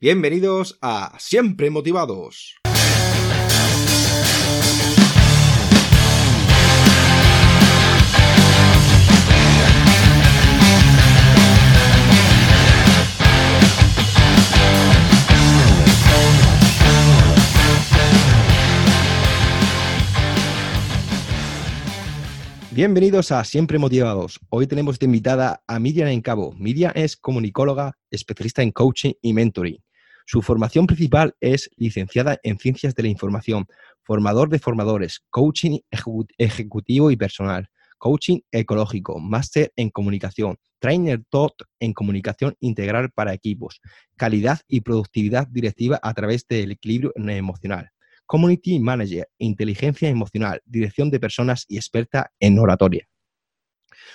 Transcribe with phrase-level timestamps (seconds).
[0.00, 2.54] Bienvenidos a Siempre Motivados.
[22.70, 24.38] Bienvenidos a Siempre Motivados.
[24.50, 26.54] Hoy tenemos de invitada a Miriam Encabo.
[26.56, 29.87] Miriam es comunicóloga, especialista en coaching y mentoring.
[30.30, 33.66] Su formación principal es licenciada en Ciencias de la Información,
[34.02, 35.78] formador de formadores, coaching
[36.36, 43.80] ejecutivo y personal, coaching ecológico, máster en comunicación, trainer TOT en comunicación integral para equipos,
[44.18, 47.88] calidad y productividad directiva a través del equilibrio emocional.
[48.26, 53.08] Community Manager, inteligencia emocional, dirección de personas y experta en oratoria.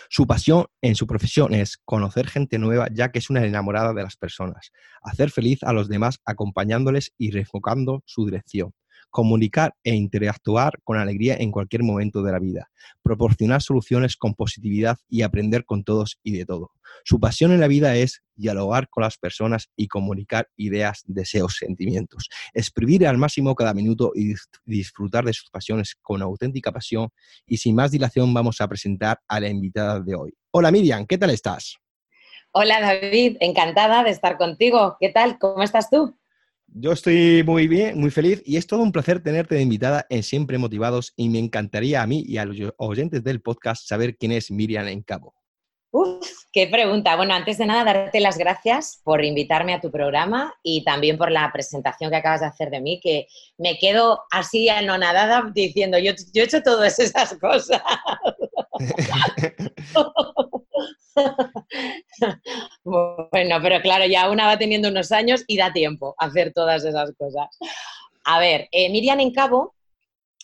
[0.09, 4.03] Su pasión en su profesión es conocer gente nueva, ya que es una enamorada de
[4.03, 4.71] las personas,
[5.01, 8.73] hacer feliz a los demás acompañándoles y refocando su dirección
[9.13, 12.71] comunicar e interactuar con alegría en cualquier momento de la vida,
[13.03, 16.71] proporcionar soluciones con positividad y aprender con todos y de todo.
[17.03, 22.27] Su pasión en la vida es dialogar con las personas y comunicar ideas, deseos, sentimientos,
[22.55, 24.33] exprimir al máximo cada minuto y
[24.65, 27.09] disfrutar de sus pasiones con auténtica pasión.
[27.45, 30.33] Y sin más dilación vamos a presentar a la invitada de hoy.
[30.49, 31.77] Hola Miriam, ¿qué tal estás?
[32.51, 34.97] Hola David, encantada de estar contigo.
[34.99, 35.37] ¿Qué tal?
[35.37, 36.15] ¿Cómo estás tú?
[36.67, 40.23] Yo estoy muy bien, muy feliz y es todo un placer tenerte de invitada en
[40.23, 44.31] Siempre Motivados y me encantaría a mí y a los oyentes del podcast saber quién
[44.31, 45.35] es Miriam en Cabo.
[45.91, 47.15] Uf, qué pregunta.
[47.15, 51.29] Bueno, antes de nada, darte las gracias por invitarme a tu programa y también por
[51.29, 53.27] la presentación que acabas de hacer de mí, que
[53.59, 57.79] me quedo así anonadada diciendo, yo, yo he hecho todas esas cosas.
[62.83, 66.83] bueno, pero claro, ya una va teniendo unos años y da tiempo a hacer todas
[66.85, 67.47] esas cosas.
[68.25, 69.75] A ver, eh, Miriam Encabo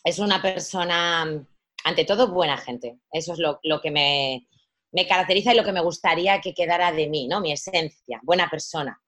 [0.03, 1.45] es una persona,
[1.83, 2.99] ante todo, buena gente.
[3.11, 4.47] Eso es lo, que me,
[4.91, 7.41] me, caracteriza y lo que me gustaría que quedara de mí, ¿no?
[7.41, 9.01] Mi esencia, buena persona.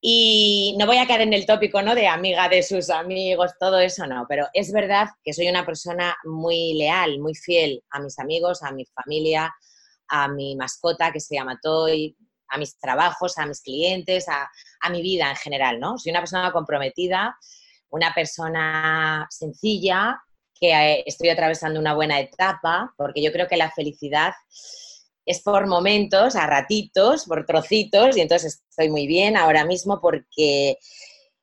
[0.00, 1.94] Y no voy a caer en el tópico, ¿no?
[1.94, 6.16] De amiga de sus amigos, todo eso no, pero es verdad que soy una persona
[6.24, 9.52] muy leal, muy fiel a mis amigos, a mi familia,
[10.08, 12.16] a mi mascota que se llama Toy,
[12.48, 14.48] a mis trabajos, a mis clientes, a,
[14.90, 15.98] mi vida en general, ¿no?
[15.98, 17.36] Soy una persona comprometida,
[17.90, 20.16] una persona sencilla,
[20.54, 24.32] que eh, estoy atravesando una buena etapa, porque yo creo que la felicidad
[25.26, 30.78] es por momentos, a ratitos, por trocitos, y entonces estoy muy bien ahora mismo porque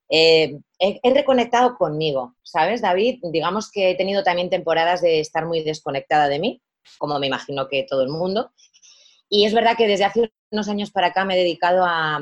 [0.09, 3.19] eh, he, reconectado conmigo, ¿sabes, David?
[3.31, 6.62] Digamos que he tenido también temporadas de estar muy desconectada de mí,
[6.97, 8.51] como me imagino que todo el mundo.
[9.29, 12.21] Y es verdad que desde hace unos años para acá me he dedicado a,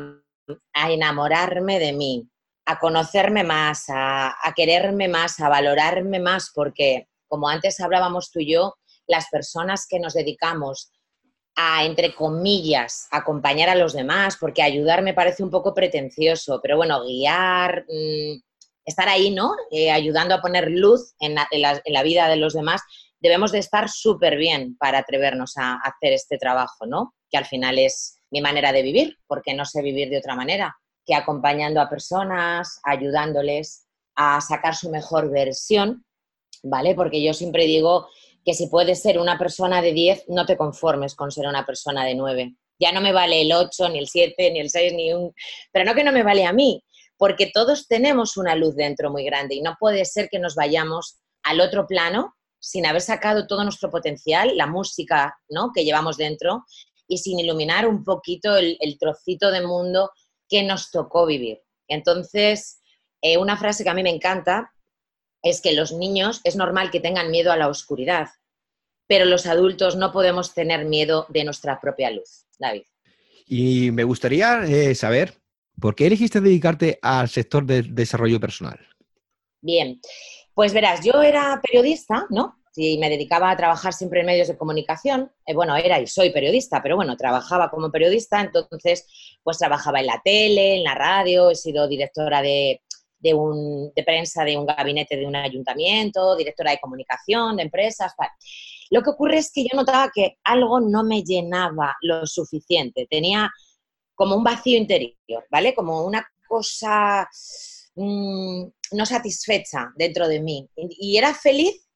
[0.74, 2.28] enamorarme de mí,
[2.66, 8.54] a conocerme más, a, quererme más, a valorarme más, porque como antes hablábamos tú y
[8.54, 8.76] yo,
[9.08, 10.92] las personas que nos dedicamos
[11.56, 16.78] a, entre comillas, acompañar a los demás, porque ayudar me parece un poco pretencioso, pero
[16.78, 18.42] bueno, guiar, mm,
[18.86, 19.56] estar ahí, ¿no?
[19.70, 22.82] Eh, ayudando a poner luz en la, vida de los demás,
[23.22, 27.14] debemos de estar súper bien para atrevernos a, hacer este trabajo, ¿no?
[27.30, 30.76] Que al final es mi manera de vivir, porque no sé vivir de otra manera
[31.06, 36.06] que acompañando a personas, ayudándoles a sacar su mejor versión,
[36.64, 36.96] ¿vale?
[36.96, 38.08] Porque yo siempre digo
[38.46, 42.06] que si puedes ser una persona de 10, no te conformes con ser una persona
[42.06, 42.56] de 9.
[42.80, 45.34] Ya no me vale el 8, ni el 7, ni el 6, ni un...
[45.72, 46.84] Pero no que no me vale a mí,
[47.18, 51.20] porque todos tenemos una luz dentro muy grande y no puede ser que nos vayamos
[51.44, 55.72] al otro plano sin haber sacado todo nuestro potencial, la música ¿no?
[55.74, 56.64] que llevamos dentro
[57.08, 60.12] y sin iluminar un poquito el, trocito de mundo
[60.48, 61.60] que nos tocó vivir.
[61.88, 62.82] Entonces,
[63.22, 64.72] eh, una frase que a mí me encanta
[65.44, 68.30] es que los niños es normal que tengan miedo a la oscuridad,
[69.08, 72.46] pero los adultos no podemos tener miedo de nuestra propia luz.
[72.60, 72.84] David.
[73.48, 75.34] Y me gustaría eh, saber,
[75.80, 78.80] ¿por qué elegiste dedicarte al sector del desarrollo personal?
[79.62, 80.00] Bien,
[80.54, 82.58] pues verás, yo era periodista, ¿no?
[82.76, 85.32] Y me dedicaba a trabajar siempre en medios de comunicación.
[85.46, 89.06] Eh, bueno, era y soy periodista, pero bueno, trabajaba como periodista, entonces
[89.44, 92.82] pues trabajaba en la tele, en la radio, he sido directora de
[93.22, 98.14] de, un, de prensa de un gabinete de un ayuntamiento, directora de comunicación, de empresas,
[98.90, 103.50] Lo que ocurre es que yo notaba que algo no me llenaba lo suficiente, tenía
[104.16, 105.74] como un vacío interior, ¿vale?
[105.74, 107.28] Como una cosa
[107.96, 110.70] mm, no satisfecha dentro de mí.
[110.76, 111.88] Y era feliz,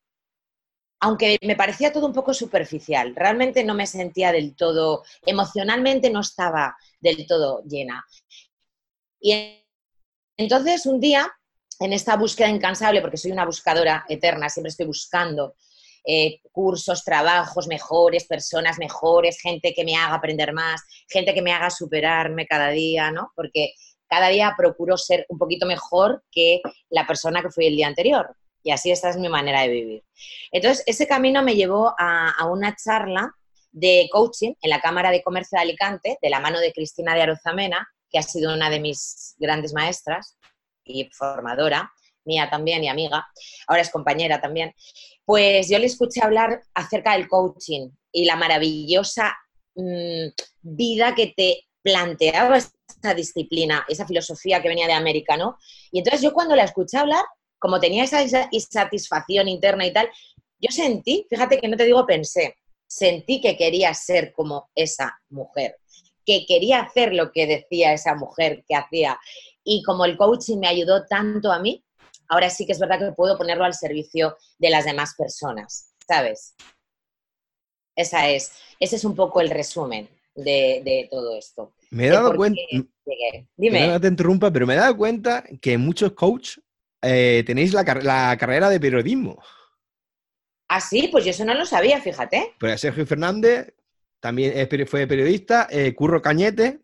[0.99, 3.15] aunque me parecía todo un poco superficial.
[3.15, 8.03] Realmente no me sentía del todo, emocionalmente no estaba del todo llena.
[9.19, 9.63] Y
[10.37, 11.31] entonces un día,
[11.79, 15.55] en esta búsqueda incansable, porque soy una buscadora eterna, siempre estoy buscando
[16.07, 21.51] eh, cursos, trabajos mejores, personas mejores, gente que me haga aprender más, gente que me
[21.51, 23.31] haga superarme cada día, ¿no?
[23.35, 23.73] Porque
[24.15, 28.33] cada día procuro ser un poquito mejor que la persona que fui el día anterior.
[28.63, 30.03] Y así esta es mi manera de vivir.
[30.53, 33.35] Entonces, ese camino me llevó a, una charla
[33.73, 37.23] de coaching en la Cámara de Comercio de Alicante, de la mano de Cristina de
[37.23, 40.37] Arozamena, que ha sido una de mis grandes maestras
[40.85, 41.91] y formadora,
[42.23, 43.27] mía también y amiga,
[43.67, 44.73] ahora es compañera también,
[45.25, 49.35] pues yo le escuché hablar acerca del coaching y la maravillosa
[49.75, 50.27] mm,
[50.61, 55.59] vida que te planteaba esa disciplina, esa filosofía que venía de América, ¿no?
[55.91, 57.23] Y entonces yo cuando la escuché hablar,
[57.59, 60.09] como tenía esa insatisfacción interna y tal,
[60.59, 62.55] yo sentí, fíjate que no te digo pensé,
[62.87, 65.77] sentí que quería ser como esa mujer,
[66.25, 69.19] que quería hacer lo que decía esa mujer que hacía.
[69.63, 71.85] Y como el coaching me ayudó tanto a mí,
[72.29, 76.55] ahora sí que es verdad que puedo ponerlo al servicio de las demás personas, ¿sabes?
[77.95, 81.73] Esa es, ese es un poco el resumen de, todo esto.
[81.91, 82.59] Me he dado cuenta,
[83.55, 83.99] Dime.
[83.99, 86.61] te interrumpa, pero me he dado cuenta que muchos coaches
[87.01, 87.85] eh, tenéis la,
[88.37, 89.41] carrera de periodismo.
[90.67, 92.53] Ah, sí, pues yo eso no lo sabía, fíjate.
[92.59, 93.73] Pues Sergio Fernández
[94.19, 96.79] también fue periodista, eh, Curro Cañete,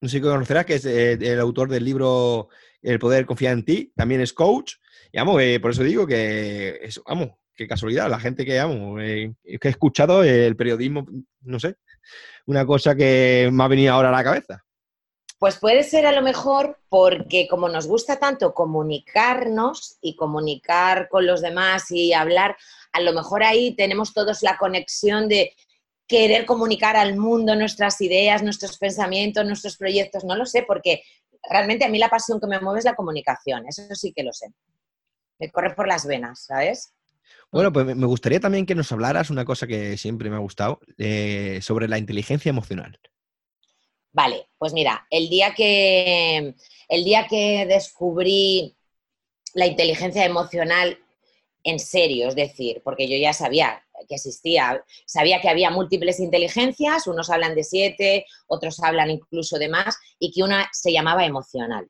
[0.00, 2.48] no sé si conocerás, que es eh, el autor del libro
[2.80, 4.76] El poder confiar en ti, también es coach.
[5.12, 9.68] Y vamos, por eso digo que, vamos, qué casualidad, la gente que, vamos, que he
[9.68, 11.06] escuchado el periodismo,
[11.42, 11.76] no sé,
[12.46, 14.64] una cosa que me ha venido ahora a la cabeza.
[15.38, 21.26] Pues puede ser a lo mejor porque como nos gusta tanto comunicarnos y comunicar con
[21.26, 22.56] los demás y hablar,
[22.92, 25.54] a lo mejor ahí tenemos todos la conexión de
[26.06, 31.04] querer comunicar al mundo nuestras ideas, nuestros pensamientos, nuestros proyectos, no lo sé, porque
[31.48, 34.32] realmente a mí la pasión que me mueve es la comunicación, eso sí que lo
[34.32, 34.52] sé.
[35.38, 36.92] Me corre por las venas, ¿sabes?
[37.52, 40.80] Bueno, pues me gustaría también que nos hablaras una cosa que siempre me ha gustado,
[40.98, 42.98] eh, sobre la inteligencia emocional.
[44.12, 46.54] Vale, pues mira, el día que,
[46.88, 48.76] el día que descubrí
[49.54, 50.98] la inteligencia emocional
[51.62, 57.06] en serio, es decir, porque yo ya sabía que existía, sabía que había múltiples inteligencias,
[57.06, 61.88] unos hablan de siete, otros hablan incluso de más, y que una se llamaba emocional.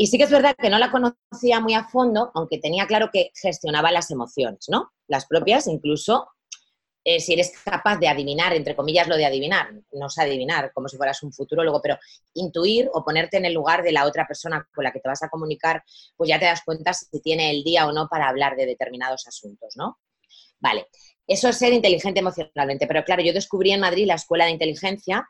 [0.00, 3.10] Y sí que es verdad que no la conocía muy a fondo, aunque tenía claro
[3.12, 4.94] que gestionaba las emociones, ¿no?
[5.08, 6.26] Las propias, incluso
[7.04, 10.88] eh, si eres capaz de adivinar, entre comillas, lo de adivinar, no sé adivinar como
[10.88, 11.98] si fueras un futurólogo, pero
[12.32, 15.22] intuir o ponerte en el lugar de la otra persona con la que te vas
[15.22, 15.84] a comunicar,
[16.16, 19.26] pues ya te das cuenta si tiene el día o no para hablar de determinados
[19.26, 19.98] asuntos, ¿no?
[20.60, 20.86] Vale,
[21.26, 25.28] eso es ser inteligente emocionalmente, pero claro, yo descubrí en Madrid la Escuela de Inteligencia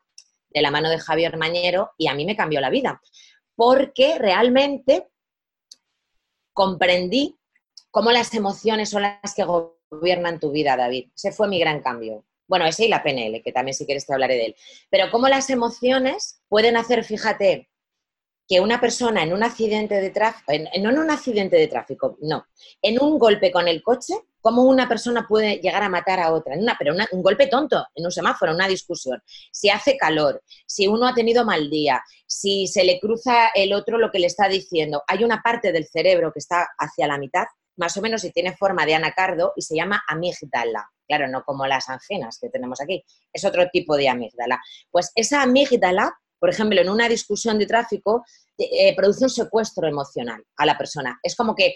[0.49, 3.01] de la mano de Javier Mañero y a mí me cambió la vida,
[3.61, 5.11] porque realmente
[6.55, 7.39] comprendí
[7.91, 11.11] cómo las emociones son las que gobiernan tu vida, David.
[11.15, 12.25] Ese fue mi gran cambio.
[12.49, 14.57] Bueno, ese y la PNL, que también si quieres te hablaré de él.
[14.89, 17.69] Pero cómo las emociones pueden hacer, fíjate,
[18.49, 22.47] que una persona en un accidente de tráfico, no en un accidente de tráfico, no,
[22.81, 26.57] en un golpe con el coche, cómo una persona puede llegar a matar a otra,
[26.79, 29.23] pero un golpe tonto, en un semáforo, una discusión.
[29.53, 33.99] Si hace calor, si uno ha tenido mal día, si se le cruza el otro
[33.99, 37.45] lo que le está diciendo, hay una parte del cerebro que está hacia la mitad,
[37.77, 40.89] más o menos si tiene forma de anacardo y se llama amígdala.
[41.07, 44.61] Claro, no como las anginas que tenemos aquí, es otro tipo de amígdala.
[44.91, 48.25] Pues esa amígdala, por ejemplo, en una discusión de tráfico,
[48.59, 51.19] eh, produce un secuestro emocional a la persona.
[51.23, 51.75] Es como que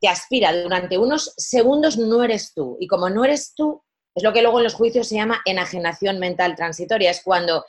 [0.00, 2.76] te aspira durante unos segundos, no eres tú.
[2.80, 3.82] Y como no eres tú,
[4.14, 7.10] es lo que luego en los juicios se llama enajenación mental transitoria.
[7.10, 7.64] Es cuando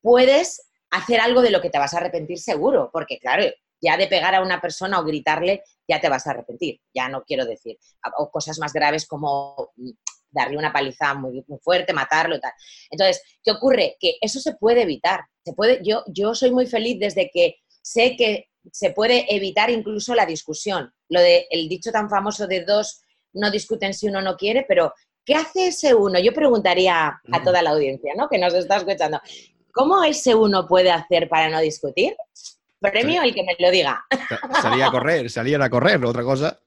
[0.00, 3.44] puedes hacer algo de lo que te vas a arrepentir seguro, porque claro,
[3.80, 7.24] ya de pegar a una persona o gritarle, ya te vas a arrepentir, ya no
[7.24, 7.78] quiero decir.
[8.16, 9.90] O cosas más graves como mm,
[10.30, 12.52] darle una paliza muy, fuerte, matarlo y tal.
[12.90, 13.96] Entonces, ¿qué ocurre?
[13.98, 15.24] Que eso se puede evitar.
[15.44, 20.14] Se puede, yo, yo soy muy feliz desde que sé que se puede evitar incluso
[20.14, 20.92] la discusión.
[21.08, 23.02] Lo de el dicho tan famoso de dos
[23.32, 24.92] no discuten si uno no quiere, pero
[25.24, 26.18] ¿qué hace ese uno?
[26.20, 28.28] Yo preguntaría a toda la audiencia, ¿no?
[28.28, 29.20] Que nos está escuchando.
[29.72, 32.14] ¿Cómo ese uno puede hacer para no discutir?
[32.80, 34.04] Premio el que me lo diga.
[34.60, 36.60] Salía a correr, salían a correr, otra cosa.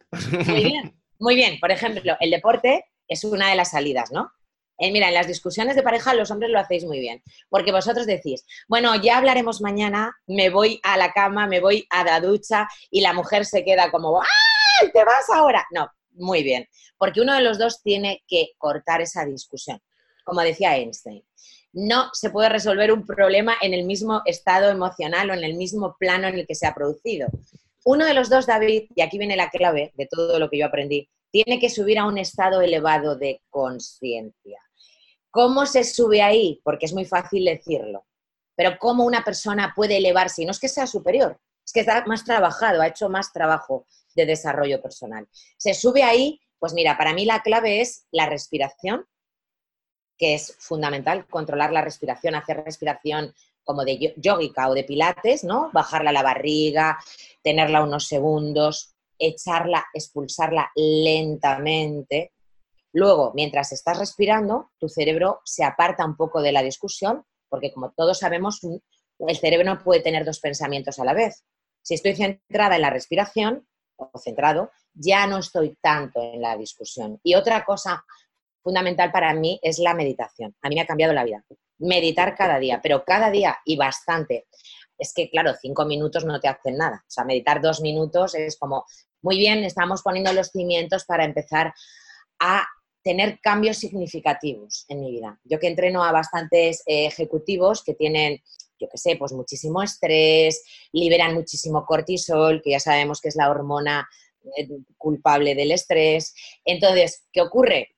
[0.48, 1.60] Muy bien, muy bien.
[1.60, 4.32] Por ejemplo, el deporte es una de las salidas, ¿no?
[4.78, 8.06] Eh, mira, en las discusiones de pareja los hombres lo hacéis muy bien, porque vosotros
[8.06, 12.68] decís, bueno, ya hablaremos mañana, me voy a la cama, me voy a la ducha
[12.92, 15.66] y la mujer se queda como, ¡ay, te vas ahora!
[15.72, 16.68] No, muy bien,
[16.98, 19.80] porque uno de los dos tiene que cortar esa discusión,
[20.26, 21.24] como decía Einstein.
[21.72, 25.96] no se puede resolver un problema en el mismo estado emocional o en el mismo
[25.98, 27.28] plano en el que se ha producido.
[27.86, 30.66] Uno de los dos, David, y aquí viene la clave de todo lo que yo
[30.66, 34.65] aprendí, tiene que subir a un estado elevado de conciencia.
[35.36, 36.62] ¿Cómo se sube ahí?
[36.64, 38.06] Porque es muy fácil decirlo.
[38.56, 40.42] Pero ¿cómo una persona puede elevarse?
[40.42, 43.86] Y no es que sea superior, es que está más trabajado, ha hecho más trabajo
[44.16, 45.28] de desarrollo personal.
[45.58, 49.06] Se sube ahí, pues mira, para mí la clave es la respiración,
[50.18, 55.70] que es fundamental, controlar la respiración, hacer respiración como de yógica o de pilates, ¿no?
[55.74, 56.98] Bajarla a la barriga,
[57.44, 62.32] tenerla unos segundos, echarla, expulsarla lentamente.
[62.96, 67.92] Luego, mientras estás respirando, tu cerebro se aparta un poco de la discusión, porque como
[67.92, 71.44] todos sabemos, el cerebro no puede tener dos pensamientos a la vez.
[71.82, 77.20] Si estoy centrada en la respiración, o centrado, ya no estoy tanto en la discusión.
[77.22, 78.06] Y otra cosa
[78.64, 80.56] fundamental para mí es la meditación.
[80.62, 81.44] A mí me ha cambiado la vida.
[81.80, 84.48] Meditar cada día, pero cada día y bastante.
[84.98, 87.04] Es que, claro, cinco minutos no te hacen nada.
[87.06, 88.86] O sea, meditar dos minutos es como,
[89.22, 91.74] muy bien, estamos poniendo los cimientos para empezar
[92.40, 92.66] a
[93.06, 95.40] tener cambios significativos en mi vida.
[95.44, 98.42] Yo que entreno a bastantes eh, ejecutivos que tienen,
[98.80, 103.52] yo qué sé, pues muchísimo estrés, liberan muchísimo cortisol, que ya sabemos que es la
[103.52, 104.10] hormona
[104.58, 106.34] eh, culpable del estrés.
[106.66, 107.92] Entonces, ¿qué ocurre?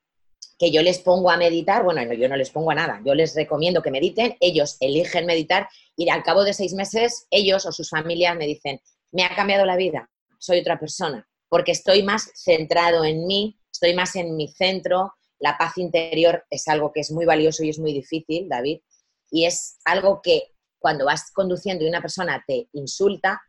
[0.59, 3.35] que yo les pongo a meditar, bueno, yo no les pongo a nada, yo les
[3.35, 7.91] recomiendo que mediten, ellos eligen meditar y al cabo de seis meses ellos o sus
[7.91, 10.09] familias me dicen, me ha cambiado la vida,
[10.39, 15.57] soy otra persona, porque estoy más centrado en mí, estoy más en mi centro, la
[15.57, 18.81] paz interior es algo que es muy valioso y es muy difícil, David,
[19.31, 23.41] y es algo que cuando vas conduciendo y una persona te insulta,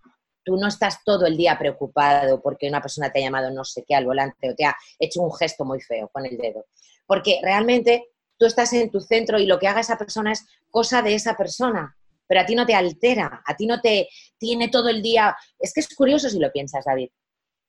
[0.44, 3.84] tú no estás todo el día preocupado porque una persona te ha llamado no sé
[3.86, 6.64] qué al volante o te ha hecho un gesto muy feo con el dedo
[7.08, 11.02] porque realmente tú estás en tu centro y lo que haga esa persona es cosa
[11.02, 11.96] de esa persona,
[12.28, 15.34] pero a ti no te altera, a ti no te tiene todo el día.
[15.58, 17.08] Es que es curioso si lo piensas, David.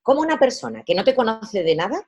[0.04, 2.08] Como una persona que no te conoce de nada,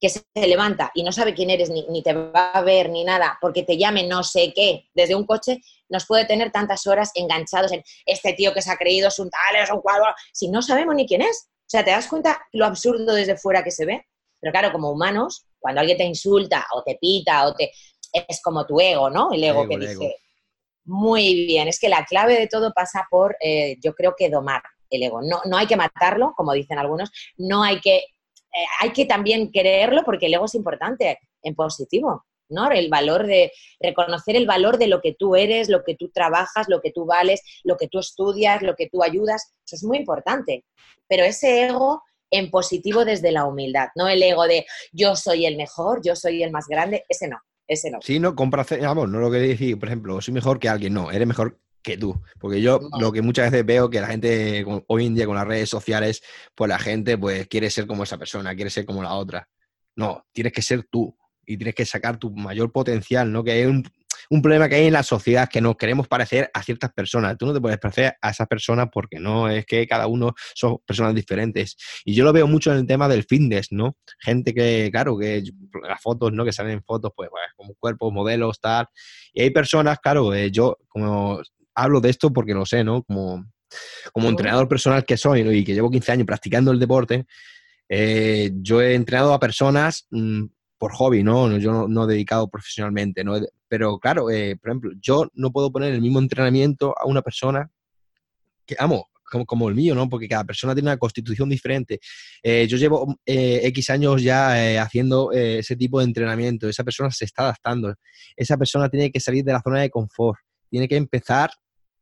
[0.00, 3.38] que se levanta y no sabe quién eres, ni, te va a ver, ni nada,
[3.40, 7.72] porque te llame no sé qué desde un coche, nos puede tener tantas horas enganchados
[7.72, 10.60] en este tío que se ha creído es un tal, es un cuadro, si no
[10.62, 11.48] sabemos ni quién es.
[11.48, 14.06] O sea, ¿te das cuenta lo absurdo desde fuera que se ve?
[14.40, 17.72] Pero claro, como humanos, cuando alguien te insulta o te pita o te...
[18.12, 19.32] es como tu ego, ¿no?
[19.32, 20.16] El ego, que dice,
[20.84, 24.62] muy bien, es que la clave de todo pasa por, eh, yo creo que domar
[24.90, 25.20] el ego.
[25.22, 28.04] No, no hay que matarlo, como dicen algunos, no hay que,
[28.52, 32.24] eh, hay que también quererlo porque el ego es importante en positivo.
[32.48, 32.70] ¿no?
[32.70, 36.68] El valor de reconocer el valor de lo que tú eres, lo que tú trabajas,
[36.68, 39.98] lo que tú vales, lo que tú estudias, lo que tú ayudas, eso es muy
[39.98, 40.64] importante.
[41.08, 45.56] Pero ese ego en positivo desde la humildad, no el ego de yo soy el
[45.56, 47.98] mejor, yo soy el más grande, ese no, ese no.
[48.02, 51.10] Sí, no, compra, vamos, no lo que decir, por ejemplo, soy mejor que alguien, no,
[51.10, 52.20] eres mejor que tú.
[52.40, 55.46] Porque yo lo que muchas veces veo que la gente hoy en día con las
[55.46, 56.20] redes sociales,
[56.56, 59.48] pues la gente pues quiere ser como esa persona, quiere ser como la otra.
[59.94, 61.16] No, tienes que ser tú
[61.46, 63.44] y tienes que sacar tu mayor potencial, ¿no?
[63.44, 63.84] Que hay un,
[64.30, 67.38] un problema que hay en la sociedad, que nos queremos parecer a ciertas personas.
[67.38, 70.78] Tú no te puedes parecer a esas personas porque no, es que cada uno son
[70.84, 71.76] personas diferentes.
[72.04, 73.96] Y yo lo veo mucho en el tema del fitness, ¿no?
[74.18, 75.44] Gente que, claro, que
[75.88, 76.44] las fotos, ¿no?
[76.44, 78.88] Que salen en fotos, pues, pues como cuerpos, modelos, tal.
[79.32, 81.40] Y hay personas, claro, eh, yo como
[81.76, 83.04] hablo de esto porque lo sé, ¿no?
[83.04, 83.46] Como,
[84.12, 87.26] como entrenador personal que soy y que llevo 15 años practicando el deporte,
[87.88, 90.44] eh, yo he entrenado a personas mm,
[90.78, 91.56] por hobby, ¿no?
[91.58, 93.38] Yo no, he dedicado profesionalmente, ¿no?
[93.68, 97.70] Pero claro, eh, por ejemplo, yo no puedo poner el mismo entrenamiento a una persona
[98.64, 99.08] que, amo,
[99.46, 100.08] como, el mío, ¿no?
[100.08, 101.98] Porque cada persona tiene una constitución diferente.
[102.42, 107.24] Eh, yo llevo eh, X años ya haciendo ese tipo de entrenamiento, esa persona se
[107.24, 107.94] está adaptando,
[108.36, 110.38] esa persona tiene que salir de la zona de confort,
[110.70, 111.50] tiene que empezar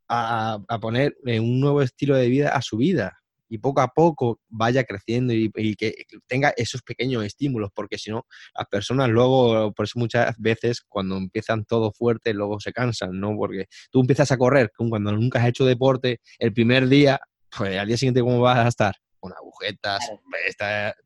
[0.08, 3.18] a, a poner un nuevo estilo de vida a su vida,
[3.54, 5.94] y poco a poco vaya creciendo y, que
[6.26, 11.16] tenga esos pequeños estímulos, porque si no, las personas luego, por eso muchas veces cuando
[11.16, 13.36] empiezan todo fuerte, luego se cansan, ¿no?
[13.36, 17.20] Porque tú empiezas a correr cuando nunca has hecho deporte, el primer día,
[17.56, 18.96] pues al día siguiente, ¿cómo vas a estar?
[19.20, 20.10] Con agujetas,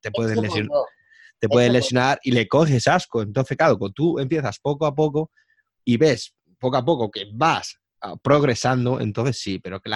[0.01, 0.71] te puedes lesionar.
[1.41, 3.23] Te puedes lesionar y le coges asco.
[3.23, 5.31] Entonces, claro, tú empiezas poco a poco
[5.85, 7.79] y ves poco a poco que vas
[8.23, 9.91] progresando, entonces sí, pero que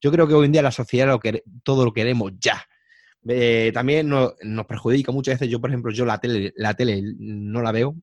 [0.00, 2.62] yo creo que hoy en día la sociedad lo que, todo lo queremos ya.
[3.28, 4.34] Eh, también nos,
[4.66, 5.50] perjudica muchas veces.
[5.50, 7.96] Yo, por ejemplo, yo la tele, la tele no la veo,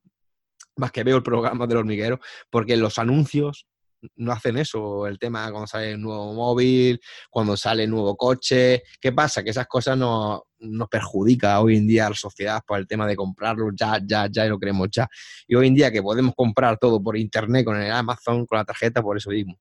[0.78, 3.68] más que veo el programa del hormiguero, porque los anuncios
[4.16, 7.00] no hacen eso, el tema cuando sale nuevo móvil,
[7.30, 8.84] cuando sale el nuevo coche.
[9.00, 9.44] ¿Qué pasa?
[9.44, 13.08] Que esas cosas nos, nos perjudica hoy en día a la sociedad por el tema
[13.08, 15.08] de comprarlo ya, ya, ya y lo queremos ya.
[15.48, 18.66] Y hoy en día que podemos comprar todo por internet con el Amazon, con la
[18.66, 19.58] tarjeta, por eso mismo.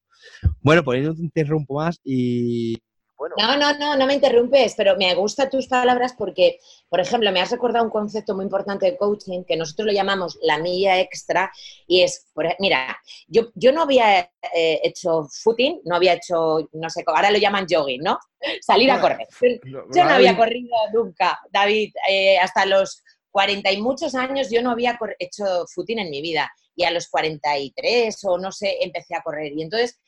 [0.61, 2.79] Bueno, ahí no te interrumpo más y
[3.37, 7.41] no, no, no, no me interrumpes, pero me gustan tus palabras porque, por ejemplo, me
[7.41, 11.51] has recordado un concepto muy importante de coaching que nosotros lo llamamos la milla extra
[11.87, 12.27] y es,
[12.59, 14.21] mira, yo, yo no había
[14.55, 18.19] eh, hecho footing, no había hecho, no sé, ahora lo llaman jogging, ¿no?
[18.61, 19.29] Salir a correr.
[19.65, 24.71] Yo no había corrido nunca, David, eh, hasta los 40 y muchos años yo no
[24.71, 29.23] había hecho footing en mi vida y a los 43 o no sé, empecé a
[29.23, 29.99] correr y entonces...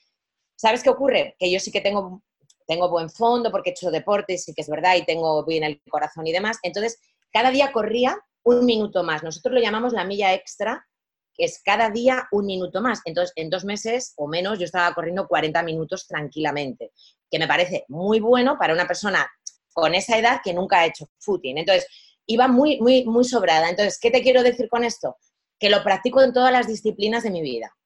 [0.59, 1.37] ¿Sabes qué ocurre?
[1.39, 2.23] Que yo sí que tengo
[2.67, 5.81] tengo buen fondo porque he hecho deporte, sí que es verdad, y tengo bien el
[5.89, 6.59] corazón y demás.
[6.63, 6.99] Entonces,
[7.33, 9.23] cada día corría un minuto más.
[9.23, 10.87] Nosotros lo llamamos la milla extra,
[11.35, 13.03] que es cada día un minuto más.
[13.05, 16.93] Entonces, en dos meses o menos, yo estaba corriendo 40 minutos tranquilamente,
[17.31, 19.29] que me parece muy bueno para una persona
[19.73, 21.59] con esa edad que nunca ha hecho footing.
[21.59, 21.87] Entonces,
[22.27, 23.69] iba muy, muy, muy sobrada.
[23.69, 25.17] Entonces, ¿qué te quiero decir con esto?
[25.59, 27.77] Que lo practico en todas las disciplinas de mi vida.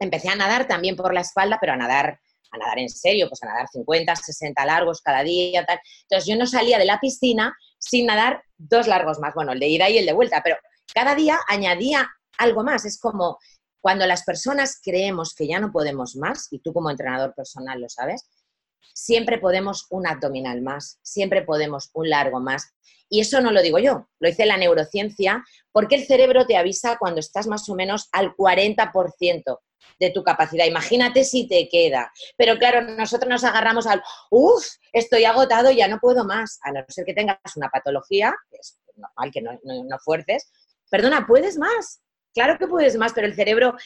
[0.00, 2.20] Empecé a nadar también por la espalda, pero a nadar
[2.56, 5.78] nadar en serio, pues a nadar 50, 60 largos cada día, tal.
[6.02, 9.68] Entonces yo no salía de la piscina sin nadar dos largos más, bueno, el de
[9.68, 10.56] ida y el de vuelta, pero
[10.94, 12.08] cada día añadía
[12.38, 12.84] algo más.
[12.84, 13.38] Es como
[13.80, 17.88] cuando las personas creemos que ya no podemos más, y tú como entrenador personal lo
[17.88, 18.28] sabes,
[18.94, 22.74] siempre podemos un abdominal más, siempre podemos un largo más.
[23.08, 26.96] Y eso no lo digo yo, lo dice la neurociencia, porque el cerebro te avisa
[26.98, 29.60] cuando estás más o menos al 40%
[29.98, 30.64] de tu capacidad.
[30.64, 32.12] Imagínate si te queda.
[32.36, 36.84] Pero claro, nosotros nos agarramos al, uff, estoy agotado, ya no puedo más, a no
[36.88, 40.50] ser que tengas una patología, que es normal que no, no, fuerces.
[40.90, 42.00] Perdona, ¿puedes más?
[42.34, 43.76] Claro que puedes más, pero el cerebro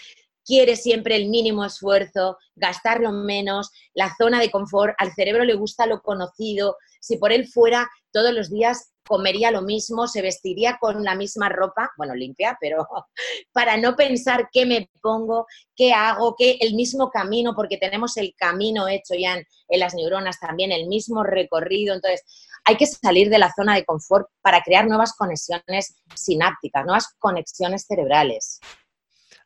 [0.44, 5.86] quiere siempre el mínimo esfuerzo, gastarlo menos, la zona de confort, al cerebro le gusta
[5.86, 11.02] lo conocido, si por él fuera todos los días comería lo mismo, se vestiría con
[11.02, 12.86] la misma ropa, bueno, limpia, pero
[13.52, 18.34] para no pensar qué me pongo, qué hago, qué el mismo camino, porque tenemos el
[18.36, 21.94] camino hecho ya en, en las neuronas también, el mismo recorrido.
[21.94, 22.22] Entonces,
[22.64, 27.86] hay que salir de la zona de confort para crear nuevas conexiones sinápticas, nuevas conexiones
[27.88, 28.60] cerebrales.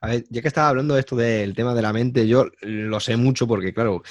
[0.05, 3.01] A ver, ya que estaba hablando de esto del tema de la mente, yo lo
[3.01, 4.03] sé mucho porque, claro,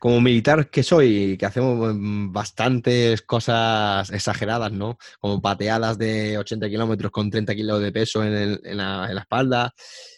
[0.00, 4.98] como militar que soy, que hacemos mm, bastantes cosas exageradas, ¿no?
[5.20, 9.72] Como pateadas de 80 kilómetros con 30 kilos de peso en, la, espalda,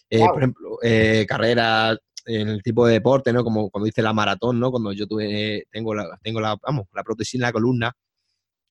[0.08, 3.44] eh, por ejemplo, eh, carreras en el tipo de deporte, ¿no?
[3.44, 4.70] Como cuando hice la maratón, ¿no?
[4.70, 7.92] Cuando yo tuve, tengo la, tengo la, vamos, la prótesis en la columna,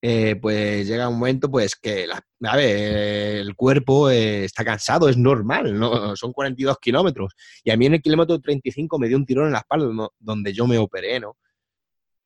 [0.01, 2.05] eh, pues llega un momento pues que
[2.43, 6.15] a ver, el cuerpo está cansado, es normal, ¿no?
[6.15, 7.33] son 42 kilómetros.
[7.63, 10.53] Y a mí en el kilómetro 35 me dio un tirón en la espalda donde
[10.53, 11.35] yo me operé, ¿no?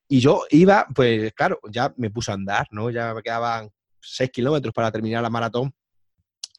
[0.10, 2.90] Y yo iba, pues claro, ya me puse a andar, ¿no?
[2.90, 3.70] Ya me quedaban
[4.02, 5.74] 6 kilómetros para terminar la maratón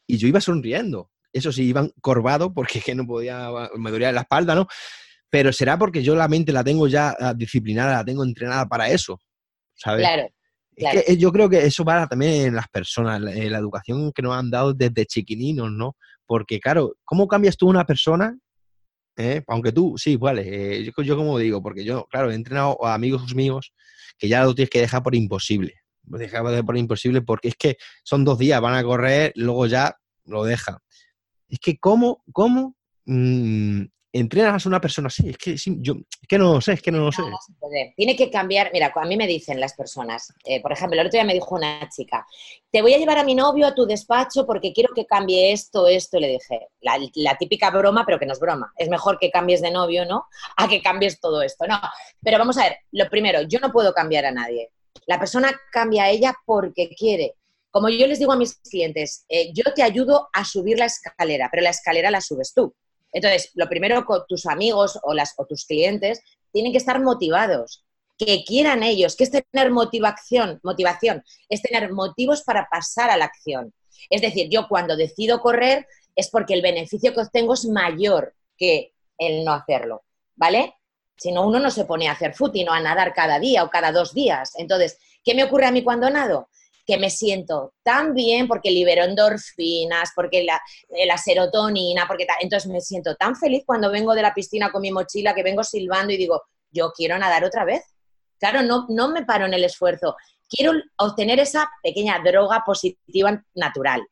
[0.07, 1.11] y yo iba sonriendo.
[1.31, 4.67] Eso sí, iban corvado porque que no podía, me dolía la espalda, ¿no?
[5.29, 8.89] Pero será porque yo la mente la tengo ya ah, disciplinada, la tengo entrenada para
[8.89, 9.19] eso,
[9.75, 10.01] ¿sabes?
[10.01, 10.27] Claro.
[10.75, 14.35] Eh, yo creo que eso va también en las personas, la, la, educación que nos
[14.35, 15.95] han dado desde chiquininos, ¿no?
[16.25, 18.37] Porque, claro, ¿cómo cambias tú una persona?
[19.15, 19.43] Eh?
[19.47, 22.95] Aunque tú, sí, vale, eh, yo, yo, como digo, porque yo, claro, he entrenado a
[22.95, 23.73] amigos míos
[24.17, 25.75] que ya lo tienes que dejar por imposible.
[26.01, 30.43] Dejar por imposible porque es que son dos días, van a correr, luego ya lo
[30.43, 30.77] dejan.
[31.47, 35.29] Es que, ¿cómo, cómo mm, entrenas a una persona así?
[35.29, 35.95] Es que, yo,
[36.27, 37.23] que no lo sé, es que no lo sé.
[37.97, 41.17] Tiene que cambiar, mira, a mí me dicen las personas, eh, por ejemplo, el otro
[41.17, 42.25] día me dijo una chica,
[42.71, 45.87] te voy a llevar a mi novio a tu despacho porque quiero que cambie esto,
[45.87, 49.31] esto, y le dije, la, típica broma, pero que no es broma, es mejor que
[49.31, 50.27] cambies de novio, ¿no?
[50.57, 51.79] A que cambies todo esto, no.
[52.21, 54.69] Pero vamos a ver, lo primero, yo no puedo cambiar a nadie.
[55.07, 57.33] La persona cambia a ella porque quiere.
[57.71, 61.49] Como yo les digo a mis clientes, eh, yo te ayudo a subir la escalera,
[61.51, 62.75] pero la escalera la subes tú.
[63.13, 66.21] Entonces, lo primero tus amigos o, las, o tus clientes
[66.51, 67.85] tienen que estar motivados,
[68.17, 73.25] que quieran ellos, que es tener motivación, motivación, es tener motivos para pasar a la
[73.25, 73.73] acción.
[74.09, 78.93] Es decir, yo cuando decido correr es porque el beneficio que obtengo es mayor que
[79.17, 80.03] el no hacerlo,
[80.35, 80.75] ¿vale?
[81.15, 83.69] Si no, uno no se pone a hacer footing o a nadar cada día o
[83.69, 84.53] cada dos días.
[84.57, 86.49] Entonces, ¿qué me ocurre a mí cuando nado?
[86.85, 92.69] Que me siento tan bien porque libero endorfinas, porque la, eh, la serotonina, porque entonces
[92.69, 96.13] me siento tan feliz cuando vengo de la piscina con mi mochila, que vengo silbando
[96.13, 97.83] y digo, yo quiero nadar otra vez.
[98.39, 100.15] Claro, no, no me paro en el esfuerzo.
[100.49, 104.05] Quiero obtener esa pequeña droga positiva natural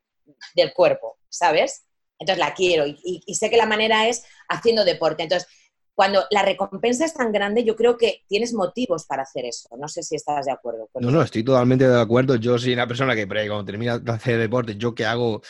[0.54, 1.84] del cuerpo, ¿sabes?
[2.18, 5.24] Entonces la quiero y, y sé que la manera es haciendo deporte.
[5.24, 5.48] Entonces,
[5.94, 9.68] cuando la recompensa es tan grande, yo creo que tienes motivos para hacer eso.
[9.78, 10.88] No sé si estás de acuerdo.
[10.94, 12.36] no, no, estoy totalmente de acuerdo.
[12.36, 15.42] Yo soy una persona que cuando termina de hacer deporte, yo que hago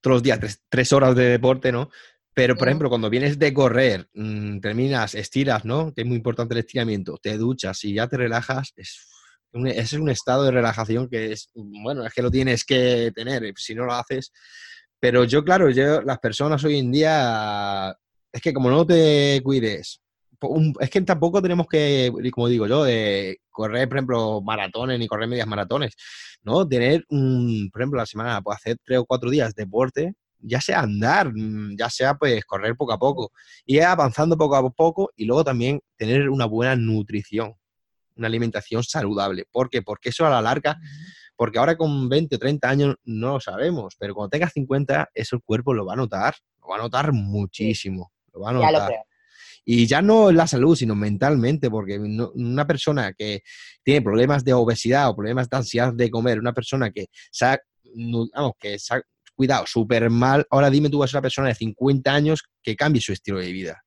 [0.00, 1.90] todos los días tres, horas de deporte, ¿no?
[2.32, 5.92] Pero, por ejemplo, cuando vienes de correr, mm, terminas, estiras, ¿no?
[5.92, 9.08] Que es muy importante el estiramiento, te duchas y ya te relajas, es,
[9.52, 13.74] es un estado de relajación que es, bueno, es que lo tienes que tener, si
[13.74, 14.32] no lo haces.
[15.00, 17.96] Pero yo, claro, yo, las personas hoy en día
[18.32, 20.00] es que como no te cuides,
[20.80, 25.28] es que tampoco tenemos que, como digo yo, de correr, por ejemplo, maratones ni correr
[25.28, 25.94] medias maratones,
[26.42, 26.66] ¿no?
[26.66, 30.60] Tener, un, por ejemplo, la semana, pues hacer tres o cuatro días de deporte, ya
[30.60, 33.32] sea andar, mm, ya sea pues correr poco a poco,
[33.64, 37.54] y avanzando poco a poco y luego también tener una buena nutrición,
[38.16, 39.46] una alimentación saludable.
[39.50, 39.82] ¿Por qué?
[39.82, 40.78] Porque eso a la larga,
[41.36, 45.36] porque ahora con 20 o 30 años no lo sabemos, pero cuando tengas 50, eso
[45.36, 48.12] el cuerpo lo va a notar, lo va a notar muchísimo.
[49.64, 53.42] Y ya no en la salud, sino mentalmente, porque una persona que
[53.82, 57.58] tiene problemas de obesidad o problemas de ansiedad de comer, una persona que se ha,
[58.58, 59.02] que se ha
[59.34, 63.02] cuidado súper mal, ahora dime tú vas a una persona de 50 años que cambie
[63.02, 63.84] su estilo de vida.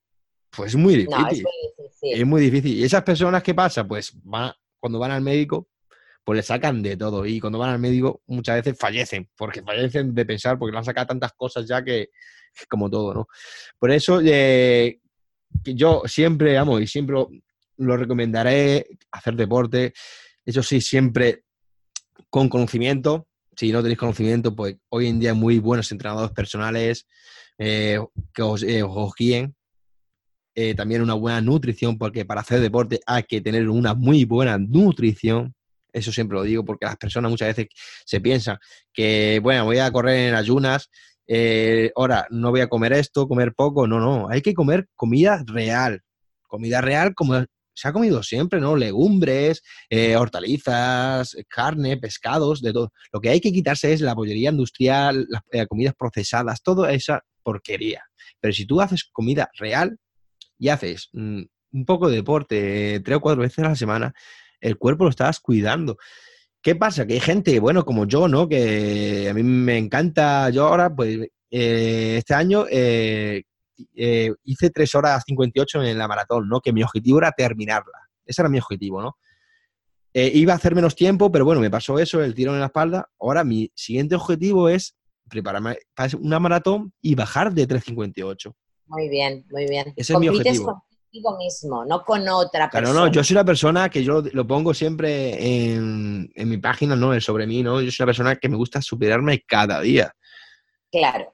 [0.55, 1.45] Pues es muy difícil.
[2.01, 2.77] es, muy difícil.
[2.77, 3.87] ¿Y esas personas qué pasa?
[3.87, 4.13] Pues
[4.79, 5.67] cuando van al médico,
[6.23, 7.25] pues le sacan de todo.
[7.25, 10.85] Y cuando van al médico, muchas veces fallecen, porque fallecen de pensar, porque le han
[10.85, 12.09] sacado tantas cosas ya que,
[12.69, 13.27] como todo, ¿no?
[13.79, 14.99] Por eso, eh,
[15.63, 17.17] yo siempre, amo y siempre
[17.77, 19.93] lo recomendaré hacer deporte.
[20.45, 21.43] Eso sí, siempre
[22.29, 23.27] con conocimiento.
[23.55, 27.05] Si no tenéis conocimiento, pues hoy en día hay muy buenos entrenadores personales
[27.57, 27.99] eh,
[28.33, 29.55] que os, eh, os guíen.
[30.75, 35.53] también una buena nutrición, porque para hacer deporte hay que tener una muy buena nutrición.
[35.93, 37.67] Eso siempre lo digo porque las personas muchas veces
[38.05, 38.57] se piensan
[38.93, 40.89] que, bueno, voy a correr en ayunas
[41.33, 45.41] eh, ahora, no voy a comer esto, comer poco, no, no, hay que comer comida
[45.47, 46.01] real,
[46.45, 48.75] comida real como se ha comido siempre, ¿no?
[48.75, 52.91] Legumbres, eh, hortalizas, carne, pescados, de todo.
[53.13, 57.23] Lo que hay que quitarse es la bollería industrial, las eh, comidas procesadas, toda esa
[57.43, 58.03] porquería.
[58.41, 59.97] Pero si tú haces comida real
[60.59, 64.13] y haces mm, un poco de deporte tres o cuatro veces a la semana,
[64.61, 65.97] el cuerpo lo estás cuidando.
[66.61, 67.07] ¿Qué pasa?
[67.07, 68.47] Que hay gente, bueno, como yo, ¿no?
[68.47, 73.43] Que a mí me encanta, yo ahora, pues, eh, este año eh,
[73.95, 76.61] eh, hice 3 horas 58 en la maratón, ¿no?
[76.61, 78.09] Que mi objetivo era terminarla.
[78.23, 79.17] Ese era mi objetivo, ¿no?
[80.13, 83.09] iba a hacer menos tiempo, pero bueno, me pasó eso, el tirón en la espalda.
[83.17, 84.97] Ahora mi siguiente objetivo es
[85.29, 88.53] prepararme para una maratón y bajar de 3.58.
[88.87, 89.93] Muy bien, muy bien.
[89.95, 90.83] Ese es mi objetivo
[91.37, 92.99] mismo, no con otra persona.
[92.99, 97.19] no, yo soy una persona que yo lo pongo siempre en, mi página, ¿no?
[97.19, 97.81] Sobre mí, ¿no?
[97.81, 100.13] Yo soy una persona que me gusta superarme cada día.
[100.91, 101.33] Claro.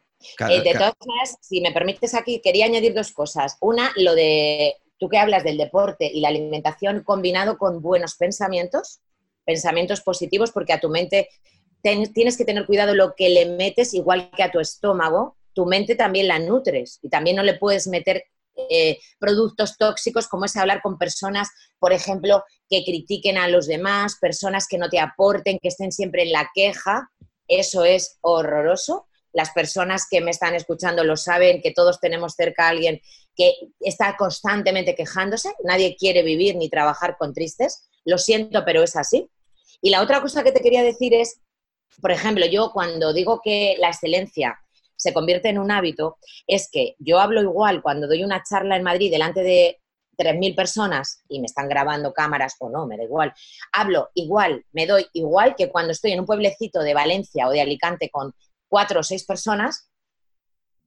[0.50, 3.58] Eh, de todas maneras, si me permites aquí, quería añadir dos cosas.
[3.62, 9.02] Una, lo de tú que hablas del deporte y la alimentación combinado con buenos pensamientos,
[9.46, 11.30] pensamientos positivos, porque a tu mente
[11.82, 15.96] tienes que tener cuidado lo que le metes, igual que a tu estómago, tu mente
[15.96, 18.26] también la nutres y también no le puedes meter
[18.70, 24.18] eh, productos tóxicos, como es hablar con personas, por ejemplo, que critiquen a los demás,
[24.20, 27.10] personas que no te aporten, que estén siempre en la queja.
[27.48, 29.08] Eso es horroroso.
[29.34, 33.02] Las personas que me están escuchando lo saben, que todos tenemos cerca a alguien
[33.36, 35.54] que está constantemente quejándose.
[35.64, 37.88] Nadie quiere vivir ni trabajar con tristes.
[38.04, 39.30] Lo siento, pero es así.
[39.82, 41.40] Y la otra cosa que te quería decir es,
[42.02, 44.60] por ejemplo, yo cuando digo que la excelencia
[44.98, 48.84] se convierte en un hábito, es que yo hablo igual cuando doy una charla en
[48.84, 49.80] Madrid delante de
[50.18, 53.34] 3.000 personas y me están grabando cámaras o no, me da igual.
[53.72, 57.62] Hablo igual, me doy igual que cuando estoy en un pueblecito de Valencia o de
[57.62, 58.34] Alicante con
[58.68, 59.90] cuatro o seis personas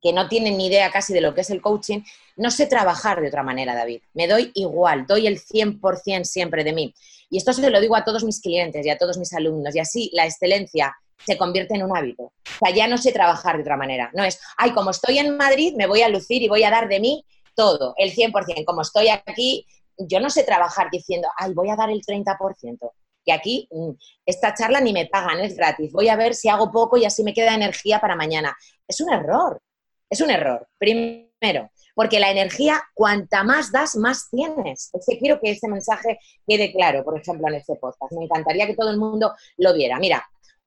[0.02, 2.00] que no tienen ni idea casi de lo que es el coaching,
[2.36, 4.00] no sé trabajar de otra manera, David.
[4.14, 6.94] Me doy igual, doy el 100% siempre de mí.
[7.28, 9.74] Y esto se lo digo a todos mis clientes y a todos mis alumnos.
[9.74, 12.24] Y así la excelencia se convierte en un hábito.
[12.24, 14.10] O sea, ya no sé trabajar de otra manera.
[14.14, 16.88] No es, ay, como estoy en Madrid, me voy a lucir y voy a dar
[16.88, 18.64] de mí todo, el 100%.
[18.64, 19.66] Como estoy aquí,
[19.98, 22.92] yo no sé trabajar diciendo, ay, voy a dar el 30%.
[23.24, 23.90] Y aquí, mm,
[24.24, 25.92] esta charla ni me pagan, es gratis.
[25.92, 28.56] Voy a ver si hago poco y así me queda energía para mañana.
[28.88, 29.60] Es un error.
[30.08, 30.66] Es un error.
[30.78, 34.90] Primero, porque la energía, cuanta más das, más tienes.
[34.92, 38.12] Es que quiero que ese mensaje quede claro, por ejemplo, en este podcast.
[38.12, 39.98] Me encantaría que todo el mundo lo viera.
[39.98, 40.26] Mira,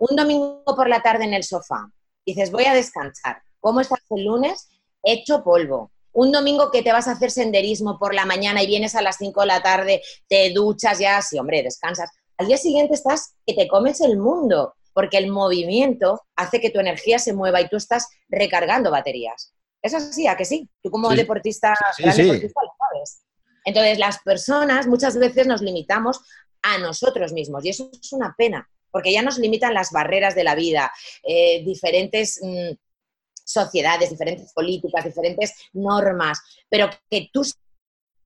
[0.09, 1.89] un domingo por la tarde en el sofá,
[2.25, 3.41] dices, voy a descansar.
[3.61, 4.67] ¿Cómo estás el lunes?
[5.01, 5.91] Hecho polvo.
[6.11, 9.17] Un domingo que te vas a hacer senderismo por la mañana y vienes a las
[9.17, 12.11] 5 de la tarde, te duchas ya, sí, hombre, descansas.
[12.37, 16.79] Al día siguiente estás que te comes el mundo, porque el movimiento hace que tu
[16.79, 19.53] energía se mueva y tú estás recargando baterías.
[19.81, 20.69] Es así, ¿a que sí?
[20.81, 22.23] Tú como deportista, sí, sí.
[22.23, 23.21] deportista lo sabes.
[23.63, 26.19] Entonces, las personas muchas veces nos limitamos
[26.61, 30.43] a nosotros mismos y eso es una pena, porque ya nos limitan las barreras de
[30.43, 32.75] la vida, eh, diferentes mm,
[33.43, 37.41] sociedades, diferentes políticas, diferentes normas, pero que tú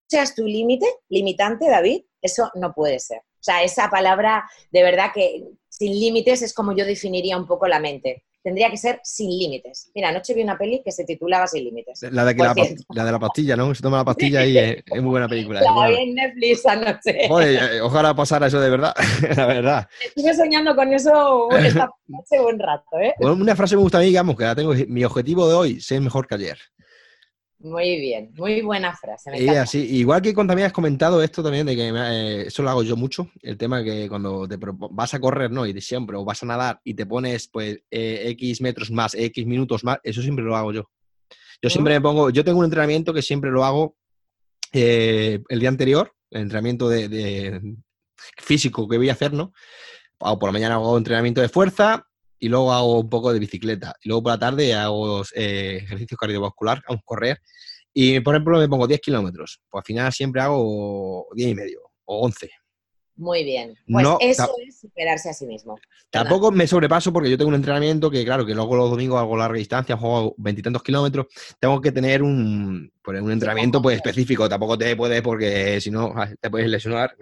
[0.08, 3.20] seas tu límite, limitante, David, eso no puede ser.
[3.20, 7.68] O sea, esa palabra de verdad que sin límites es como yo definiría un poco
[7.68, 9.92] la mente tendría que ser sin límites.
[9.94, 12.02] Mira, anoche vi una peli que se titulaba Sin límites.
[12.12, 13.76] La de, la, de la pastilla, ¿no?
[13.76, 15.60] Se toma la pastilla y es, muy buena película.
[15.76, 17.28] La vi en Netflix anoche.
[17.28, 18.94] Joder, eh, ojalá pasara eso de verdad,
[19.36, 19.88] la verdad.
[20.02, 23.14] Estuve soñando con eso esta noche buen rato, ¿eh?
[23.20, 26.00] una frase me gusta a mí, digamos, que la tengo, mi objetivo de hoy, ser
[26.00, 26.58] mejor que ayer.
[27.68, 29.32] Muy bien, muy buena frase.
[29.42, 32.84] y así, igual que también has comentado esto también, de que eh, eso lo hago
[32.84, 34.58] yo mucho, el tema que cuando te
[34.92, 35.66] vas a correr, ¿no?
[35.66, 39.14] Y de siempre, o vas a nadar y te pones, pues, eh, X metros más,
[39.16, 40.90] X minutos más, eso siempre lo hago yo.
[41.62, 43.98] Yo siempre me pongo, yo tengo un entrenamiento que siempre lo hago
[44.72, 47.62] eh, el día anterior, el entrenamiento de,
[48.38, 49.54] físico que voy a hacer, ¿no?
[50.20, 52.08] O por la mañana hago entrenamiento de fuerza
[52.40, 53.96] y luego hago un poco de bicicleta.
[54.04, 57.40] Y luego por la tarde hago eh, ejercicio cardiovascular, a correr.
[57.94, 59.62] Y, por ejemplo, me pongo 10 kilómetros.
[59.70, 62.50] Pues al final siempre hago 10 y medio o 11.
[63.18, 63.76] Muy bien.
[63.92, 65.80] Pues eso es superarse a sí mismo.
[66.12, 69.36] Tampoco me sobrepaso porque yo tengo un entrenamiento que, claro, que luego los domingos hago
[69.36, 71.26] larga distancia, juego veintitantos kilómetros.
[71.60, 74.48] Tengo que tener un, pues, un entrenamiento pues, específico.
[74.48, 77.16] Tampoco te puedes, porque si no, te puedes lesionar.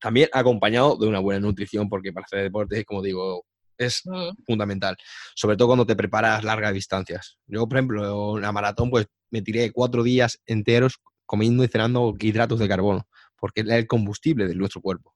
[0.00, 3.44] También acompañado de una buena nutrición, porque para hacer deporte, como digo,
[3.78, 4.44] es mm.
[4.46, 4.96] fundamental.
[5.34, 7.38] Sobre todo cuando te preparas largas distancias.
[7.46, 12.14] Yo, por ejemplo, en la maratón, pues me tiré cuatro días enteros comiendo y cenando
[12.18, 15.14] hidratos de carbono, porque es el combustible de nuestro cuerpo.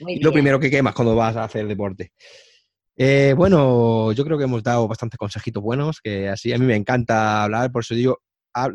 [0.00, 2.12] y lo primero que quemas cuando vas a hacer deporte.
[2.96, 6.76] Eh, bueno, yo creo que hemos dado bastantes consejitos buenos, que así a mí me
[6.76, 8.20] encanta hablar, por eso digo,
[8.54, 8.70] a,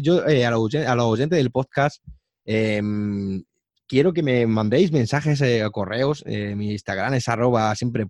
[0.00, 2.02] yo, eh, a, los, oyentes del podcast,
[2.46, 3.42] em,
[3.94, 6.24] quiero que me mandéis mensajes eh, correos.
[6.26, 8.04] Eh, mi Instagram es arroba siempre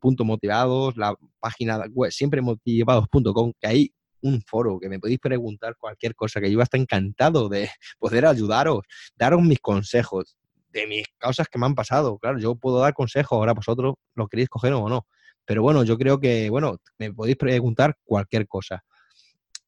[0.96, 6.40] la página web siempre motivados.com, que hay un foro que me podéis preguntar cualquier cosa,
[6.40, 7.68] que yo hasta encantado de
[7.98, 8.80] poder ayudaros,
[9.14, 10.38] daros mis consejos
[10.70, 12.16] de mis causas que me han pasado.
[12.18, 15.06] Claro, yo puedo dar consejos, ahora vosotros lo queréis coger o no.
[15.44, 18.82] Pero bueno, yo creo que, bueno, me podéis preguntar cualquier cosa.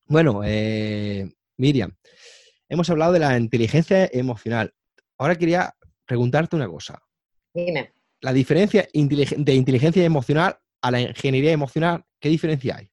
[0.06, 1.94] Bueno, eh, Miriam,
[2.70, 4.72] hemos hablado de la inteligencia emocional.
[5.18, 5.74] Ahora quería
[6.06, 7.02] preguntarte una cosa.
[7.52, 7.92] Dime.
[8.20, 12.90] La diferencia de inteligencia emocional a la ingeniería emocional, ¿qué diferencia hay?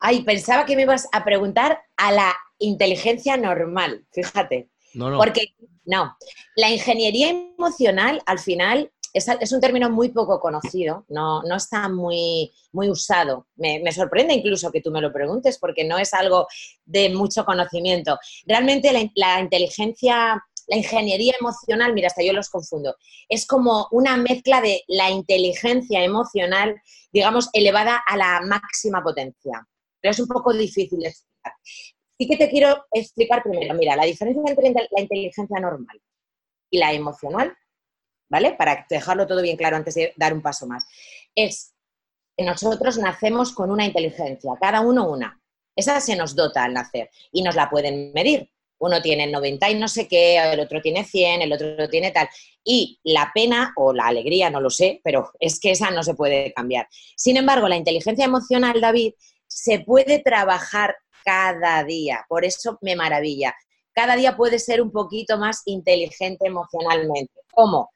[0.00, 4.70] Ay, pensaba que me ibas a preguntar a la inteligencia normal, fíjate.
[4.94, 5.18] No, no.
[5.18, 5.54] Porque,
[5.84, 6.16] no,
[6.56, 12.52] la ingeniería emocional al final es, un término muy poco conocido, no, no está muy,
[12.72, 13.46] muy usado.
[13.56, 16.46] Me, sorprende incluso que tú me lo preguntes porque no es algo
[16.84, 18.18] de mucho conocimiento.
[18.46, 22.94] Realmente la, la inteligencia la ingeniería emocional, mira, hasta yo los confundo,
[23.28, 29.66] es como una mezcla de la inteligencia emocional, digamos, elevada a la máxima potencia.
[30.00, 31.54] Pero es un poco difícil explicar.
[32.18, 36.00] Sí que te quiero explicar primero, mira, la diferencia entre la inteligencia normal
[36.70, 37.56] y la emocional,
[38.28, 38.52] ¿vale?
[38.52, 40.84] Para dejarlo todo bien claro antes de dar un paso más,
[41.34, 41.74] es
[42.36, 45.40] que nosotros nacemos con una inteligencia, cada uno una.
[45.74, 49.74] Esa se nos dota al nacer y nos la pueden medir uno tiene 90 y
[49.74, 52.28] no sé qué, el otro tiene 100, el otro tiene tal.
[52.64, 56.14] Y la pena o la alegría, no lo sé, pero es que esa no se
[56.14, 56.88] puede cambiar.
[57.16, 59.14] Sin embargo, la inteligencia emocional, David,
[59.46, 62.24] se puede trabajar cada día.
[62.28, 63.54] Por eso me maravilla.
[63.92, 67.32] Cada día puedes ser un poquito más inteligente emocionalmente.
[67.52, 67.90] ¿Cómo?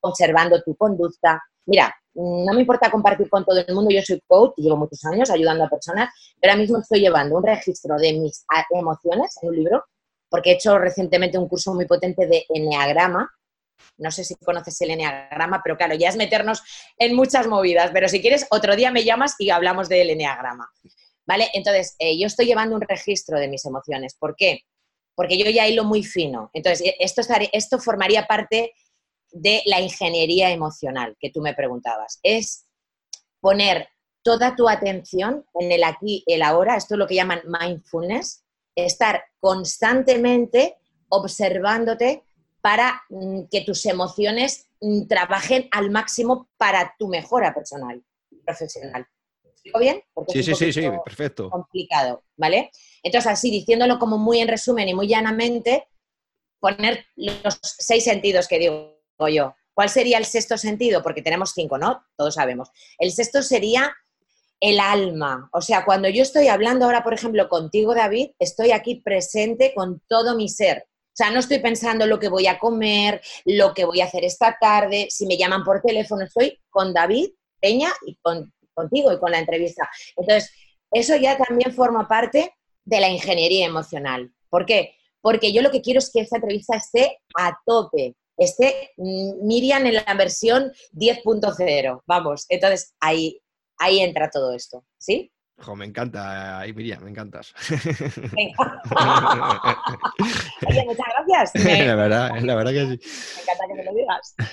[0.00, 1.42] Observando tu conducta.
[1.66, 5.04] Mira, no me importa compartir con todo el mundo, yo soy coach y llevo muchos
[5.04, 9.48] años ayudando a personas, pero ahora mismo estoy llevando un registro de mis emociones en
[9.48, 9.84] un libro
[10.28, 13.30] porque he hecho recientemente un curso muy potente de Enneagrama.
[13.96, 16.62] No sé si conoces el Enneagrama, pero claro, ya es meternos
[16.98, 20.70] en muchas movidas, pero si quieres, otro día me llamas y hablamos del Enneagrama.
[21.26, 21.48] ¿Vale?
[21.52, 24.14] Entonces, eh, yo estoy llevando un registro de mis emociones.
[24.18, 24.62] ¿Por qué?
[25.14, 26.50] Porque yo ya hilo muy fino.
[26.54, 27.20] Entonces, e, esto,
[27.52, 28.72] esto formaría parte
[29.30, 32.18] de la ingeniería emocional que tú me preguntabas.
[32.22, 32.66] Es
[33.40, 33.88] poner
[34.22, 38.44] toda tu atención en el aquí, el ahora, esto es lo que llaman mindfulness,
[38.84, 40.76] estar constantemente
[41.08, 42.24] observándote
[42.60, 48.02] para mm, que tus emociones mm, trabajen al máximo para tu mejora personal,
[48.44, 49.06] profesional.
[49.64, 50.02] ¿Digo bien?
[50.28, 51.50] sí, sí, sí, sí, perfecto.
[51.50, 52.70] Complicado, ¿vale?
[53.02, 55.88] Entonces, así, diciéndolo como muy en resumen y muy llanamente,
[56.60, 59.54] poner los seis sentidos que digo yo.
[59.74, 61.02] ¿Cuál sería el sexto sentido?
[61.02, 62.04] Porque tenemos cinco, ¿no?
[62.16, 62.70] Todos sabemos.
[62.98, 63.94] El sexto sería
[64.60, 65.48] el alma.
[65.52, 70.02] O sea, cuando yo estoy hablando ahora, por ejemplo, contigo, David, estoy aquí presente con
[70.08, 70.86] todo mi ser.
[70.86, 74.24] O sea, no estoy pensando lo que voy a comer, lo que voy a hacer
[74.24, 78.16] esta tarde, si me llaman por teléfono, estoy con David Peña y
[78.74, 79.88] contigo y con la entrevista.
[80.16, 80.52] Entonces,
[80.92, 84.32] eso ya también forma parte de la ingeniería emocional.
[84.48, 84.94] ¿Por qué?
[85.20, 89.84] Porque yo lo que quiero es que esta entrevista esté a tope, esté mm, Miriam
[89.86, 92.02] en la versión 10.0.
[92.06, 93.40] Vamos, entonces ahí,
[93.78, 95.32] ahí entra todo esto, ¿sí?
[95.76, 97.52] me encanta, Miriam, me encantas.
[100.66, 101.52] Oye, muchas gracias.
[101.86, 103.00] la, verdad, la verdad que sí.
[103.36, 104.34] Me encanta que me lo digas.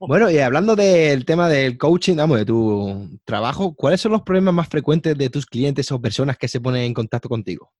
[0.00, 4.54] Bueno, y hablando del tema del coaching, vamos, de tu trabajo, ¿cuáles son los problemas
[4.54, 7.72] más frecuentes de tus clientes o personas que se ponen en contacto contigo?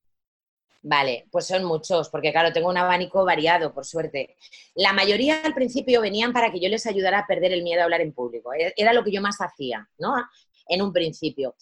[0.82, 4.36] Vale, pues son muchos, porque claro, tengo un abanico variado, por suerte.
[4.74, 7.84] La mayoría al principio venían para que yo les ayudara a perder el miedo a
[7.84, 8.52] hablar en público.
[8.52, 10.14] E-, era lo que yo más hacía, ¿no?
[10.68, 11.56] En un principio.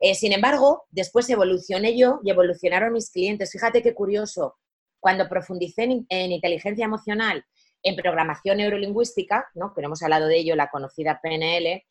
[0.00, 3.50] Eh, sin embargo, después evolucioné yo y evolucionaron mis clientes.
[3.50, 4.56] Fíjate qué curioso.
[5.00, 7.44] Cuando profundicé en, inteligencia emocional,
[7.82, 9.72] en programación neurolingüística, ¿no?
[9.72, 11.82] que hemos hablado de ello, la conocida PNL,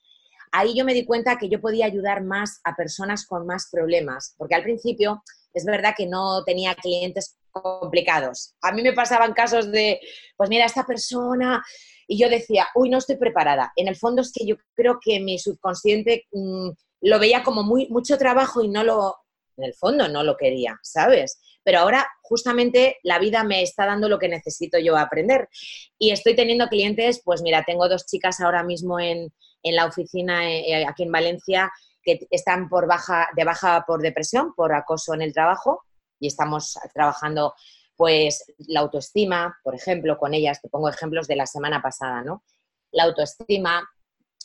[0.52, 4.36] ahí yo me di cuenta que yo podía ayudar más a personas con más problemas,
[4.38, 8.56] porque al principio es verdad que no tenía clientes complicados.
[8.62, 10.00] A mí me pasaban casos de,
[10.36, 11.64] pues mira, esta persona,
[12.08, 13.74] y yo decía, uy, no estoy preparada.
[13.76, 16.70] En el fondo es que yo creo que mi subconsciente mm,
[17.02, 19.18] lo veía como muy, mucho trabajo y no lo,
[19.58, 21.40] en el fondo no lo quería, ¿sabes?
[21.64, 25.50] Pero ahora justamente la vida me está dando lo que necesito yo aprender.
[25.98, 29.32] Y estoy teniendo clientes, pues mira, tengo dos chicas ahora mismo en,
[29.64, 31.70] la oficina eh, aquí en Valencia
[32.02, 35.84] que están por baja, de baja por depresión, por acoso en el trabajo,
[36.22, 37.54] y estamos trabajando
[37.98, 42.44] pues la autoestima, por ejemplo, con ellas, te pongo ejemplos de la semana pasada, ¿no?
[42.92, 43.84] La autoestima,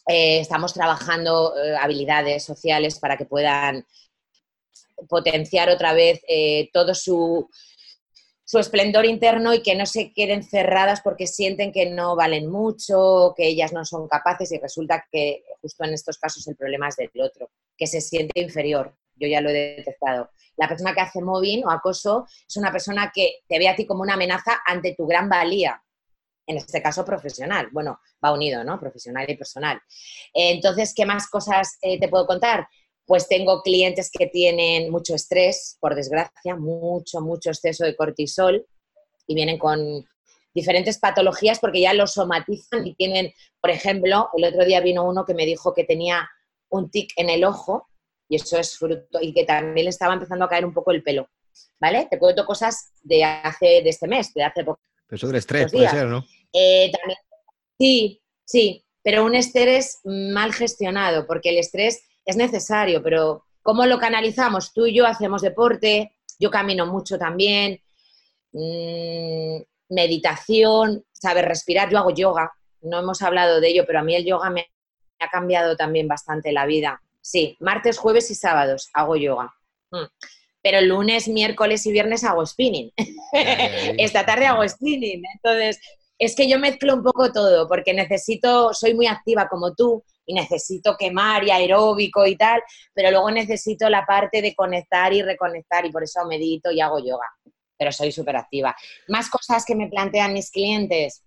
[0.09, 3.87] eh, estamos trabajando eh, habilidades sociales para que puedan
[5.09, 7.49] potenciar otra vez eh, todo su,
[8.45, 13.35] su, esplendor interno y que no se queden cerradas porque sienten que no valen mucho,
[13.37, 16.97] que ellas no son capaces y resulta que justo en estos casos el problema es
[16.97, 18.97] del otro, que se siente inferior.
[19.17, 20.31] Yo ya lo he detectado.
[20.57, 23.87] La persona que hace mobbing o acoso es una persona que te ve a ti
[23.87, 25.83] como una amenaza ante tu gran valía
[26.47, 27.69] en este caso profesional.
[27.73, 28.79] Bueno, va unido, ¿no?
[28.79, 29.81] Profesional y personal.
[30.33, 32.69] Entonces, ¿qué más cosas eh, te puedo contar?
[33.07, 38.67] Pues tengo clientes que tienen mucho estrés, por desgracia, mucho, mucho exceso de cortisol
[39.27, 40.07] y vienen con
[40.55, 45.25] diferentes patologías porque ya lo somatizan y tienen, por ejemplo, el otro día vino uno
[45.25, 46.29] que me dijo que tenía
[46.69, 47.89] un tic en el ojo
[48.33, 51.03] y eso es fruto y que también le estaba empezando a caer un poco el
[51.03, 51.29] pelo,
[51.79, 52.09] ¿vale?
[52.11, 55.91] Te cuento cosas de hace de este mes, de hace poco eso del estrés puede
[55.91, 56.25] ser, ¿no?
[56.51, 56.91] Eh,
[57.79, 63.99] sí, sí, pero un estrés mal gestionado, porque el estrés es necesario, pero ¿cómo lo
[63.99, 64.73] canalizamos?
[64.73, 67.83] Tú y yo hacemos deporte, yo camino mucho también,
[68.53, 74.15] mm, meditación, saber respirar, yo hago yoga, no hemos hablado de ello, pero a mí
[74.17, 74.69] el yoga me
[75.19, 77.03] ha cambiado también bastante la vida.
[77.23, 79.55] Sí, martes, jueves y sábados hago yoga.
[79.91, 80.05] Mm
[80.63, 82.93] pero lunes, miércoles y viernes hago spinning.
[83.99, 85.23] Esta tarde hago spinning.
[85.35, 85.81] Entonces,
[86.19, 90.35] es que yo mezclo un poco todo, porque necesito, soy muy activa como tú, y
[90.35, 92.63] necesito quemar y aeróbico y tal,
[92.95, 97.01] pero luego necesito la parte de conectar y reconectar, y por eso medito y hago
[97.01, 97.27] yoga.
[97.77, 98.77] Pero soy súper activa.
[99.09, 101.25] Más cosas que me plantean mis clientes.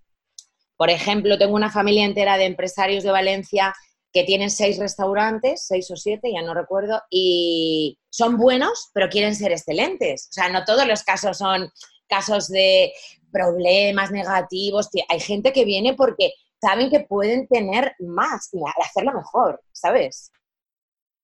[0.78, 3.74] Por ejemplo, tengo una familia entera de empresarios de Valencia
[4.16, 9.36] que tienen seis restaurantes, seis o siete, ya no recuerdo, y son buenos, pero quieren
[9.36, 10.30] ser excelentes.
[10.30, 11.70] O sea, no todos los casos son
[12.08, 12.94] casos de
[13.30, 14.88] problemas negativos.
[15.10, 20.32] Hay gente que viene porque saben que pueden tener más y hacerlo mejor, ¿sabes?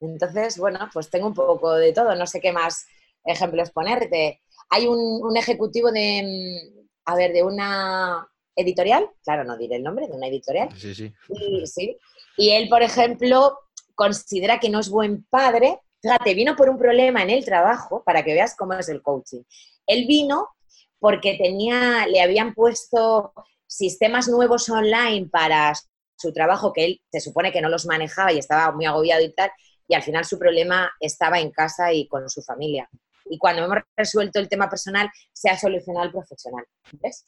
[0.02, 2.14] Entonces, bueno, pues tengo un poco de todo.
[2.16, 2.86] No sé qué más
[3.24, 4.42] ejemplos ponerte.
[4.70, 6.60] Hay un, un ejecutivo de,
[7.06, 10.70] a ver, de una editorial, claro, no diré el nombre, de una editorial.
[10.78, 11.14] Sí, sí.
[11.30, 11.98] Y, sí.
[12.42, 13.60] Y él, por ejemplo,
[13.94, 15.80] considera que no es buen padre.
[16.02, 19.44] Fíjate, vino por un problema en el trabajo, para que veas cómo es el coaching.
[19.86, 20.50] Él vino
[20.98, 23.32] porque tenía, le habían puesto
[23.68, 25.74] sistemas nuevos online para
[26.18, 29.32] su trabajo, que él se supone que no los manejaba y estaba muy agobiado y
[29.34, 29.52] tal,
[29.88, 32.90] y al final su problema estaba en casa y con su familia.
[33.26, 36.66] Y cuando hemos resuelto el tema personal, se ha solucionado el profesional.
[36.94, 37.24] ¿Ves?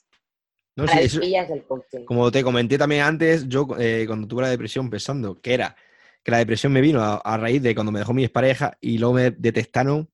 [2.05, 5.75] Como te comenté también antes, yo eh, cuando tuve la depresión pensando que era
[6.23, 9.15] que la depresión me vino a, raíz de cuando me dejó mi pareja y luego
[9.15, 10.09] me detectaron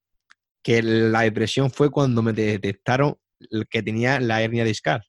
[0.64, 3.16] que la depresión fue cuando me detectaron
[3.70, 5.05] que tenía la hernia discal.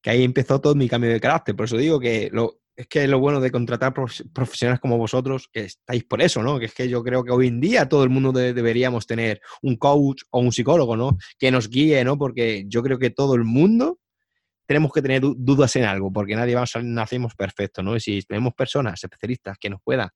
[0.00, 1.54] Que ahí empezó todo mi cambio de carácter.
[1.54, 5.64] Por eso digo que lo, es que lo bueno de contratar profesionales como vosotros, que
[5.64, 6.58] estáis por eso, ¿no?
[6.58, 9.76] Que es que yo creo que hoy en día todo el mundo deberíamos tener un
[9.76, 11.18] coach o un psicólogo, ¿no?
[11.38, 12.16] Que nos guíe, ¿no?
[12.16, 13.98] Porque yo creo que todo el mundo
[14.66, 17.94] tenemos que tener dudas en algo, porque nadie vamos a, nacemos perfectos, ¿no?
[17.94, 20.08] Y si tenemos personas especialistas que nos puedan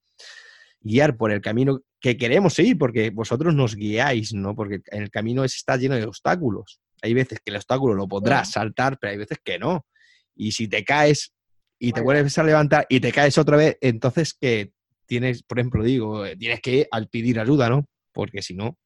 [0.81, 4.55] guiar por el camino que queremos seguir, porque vosotros nos guiáis, ¿no?
[4.55, 6.81] Porque el camino está lleno de obstáculos.
[7.03, 9.87] Hay veces que el obstáculo lo podrás saltar, pero hay veces que no.
[10.35, 11.35] Y si te caes
[11.79, 14.73] y te vuelves a levantar y te caes otra vez, entonces que
[15.07, 17.87] tienes, por ejemplo, digo, eh, tienes que al pedir ayuda, ¿no?
[18.13, 18.79] Porque si no,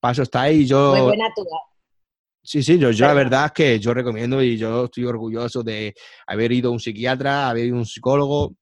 [0.00, 0.92] paso está ahí yo...
[0.92, 1.44] Muy buena tu...
[2.42, 5.94] Sí, sí, yo, yo la verdad es que yo recomiendo y yo estoy orgulloso de
[6.26, 8.54] haber ido a un psiquiatra, haber ido a un psicólogo,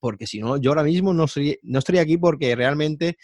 [0.00, 3.18] porque si no, yo ahora mismo no, soy, no estaría aquí porque realmente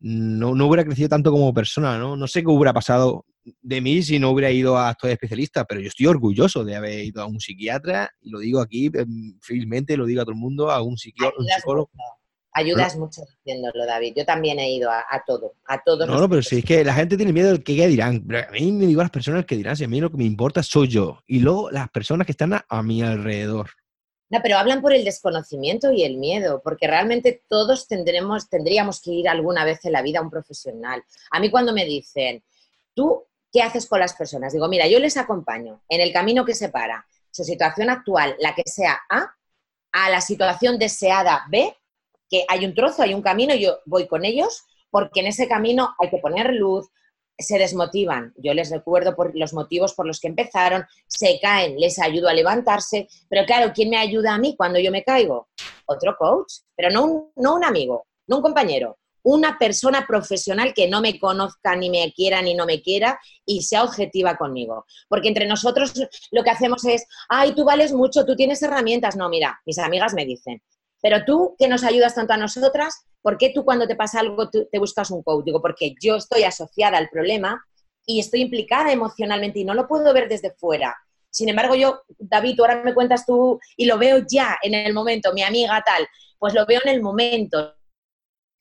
[0.00, 2.14] no, no, hubiera crecido tanto como persona, ¿no?
[2.14, 5.80] No sé qué hubiera pasado de mí si no hubiera ido a estos especialistas, pero
[5.80, 9.96] yo estoy orgulloso de haber ido a un psiquiatra y lo digo aquí, em, fielmente
[9.96, 11.90] lo digo a todo el mundo, a un, psicólogo.
[12.54, 14.12] Ayudas mucho diciéndolo, David.
[14.14, 16.06] Yo también he ido a, todo, a todos.
[16.06, 18.26] No, no, pero si es que la gente tiene miedo del que dirán.
[18.30, 20.62] a mí me digo las personas que dirán, si a mí lo que me importa
[20.62, 21.20] soy yo.
[21.26, 23.70] Y luego las personas que están a mi alrededor.
[24.32, 29.10] No, pero hablan por el desconocimiento y el miedo, porque realmente todos tendremos, tendríamos que
[29.10, 31.02] ir alguna vez en la vida a un profesional.
[31.30, 32.42] A mí cuando me dicen,
[32.94, 34.52] ¿tú qué haces con las personas?
[34.52, 38.62] Digo, mira, yo les acompaño en el camino que separa su situación actual, la que
[38.66, 39.34] sea A,
[39.92, 41.76] a la situación deseada B,
[42.28, 45.94] que hay un trozo, hay un camino, yo voy con ellos, porque en ese camino
[45.98, 46.88] hay que poner luz,
[47.38, 48.32] se desmotivan.
[48.36, 52.34] Yo les recuerdo por los motivos por los que empezaron, se caen, les ayudo a
[52.34, 55.48] levantarse, pero claro, ¿quién me ayuda a mí cuando yo me caigo?
[55.86, 60.88] Otro coach, pero no un, no un amigo, no un compañero, una persona profesional que
[60.88, 64.86] no me conozca, ni me quiera, ni no me quiera y sea objetiva conmigo.
[65.08, 65.92] Porque entre nosotros
[66.30, 69.16] lo que hacemos es, ay, tú vales mucho, tú tienes herramientas.
[69.16, 70.62] No, mira, mis amigas me dicen,
[71.00, 74.48] pero tú que nos ayudas tanto a nosotras, ¿por qué tú cuando te pasa algo
[74.50, 75.44] te buscas un coach?
[75.44, 77.64] Digo, porque yo estoy asociada al problema
[78.06, 80.96] y estoy implicada emocionalmente y no lo puedo ver desde fuera.
[81.30, 85.32] Sin embargo, yo, David, ahora me cuentas tú y lo veo ya en el momento,
[85.32, 86.06] mi amiga tal,
[86.38, 87.74] pues lo veo en el momento,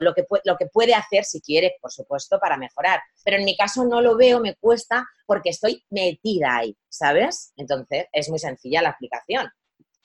[0.01, 2.99] lo que, lo que puede hacer si quiere, por supuesto, para mejorar.
[3.23, 7.53] Pero en mi caso no lo veo, me cuesta porque estoy metida ahí, ¿sabes?
[7.55, 9.47] Entonces es muy sencilla la aplicación,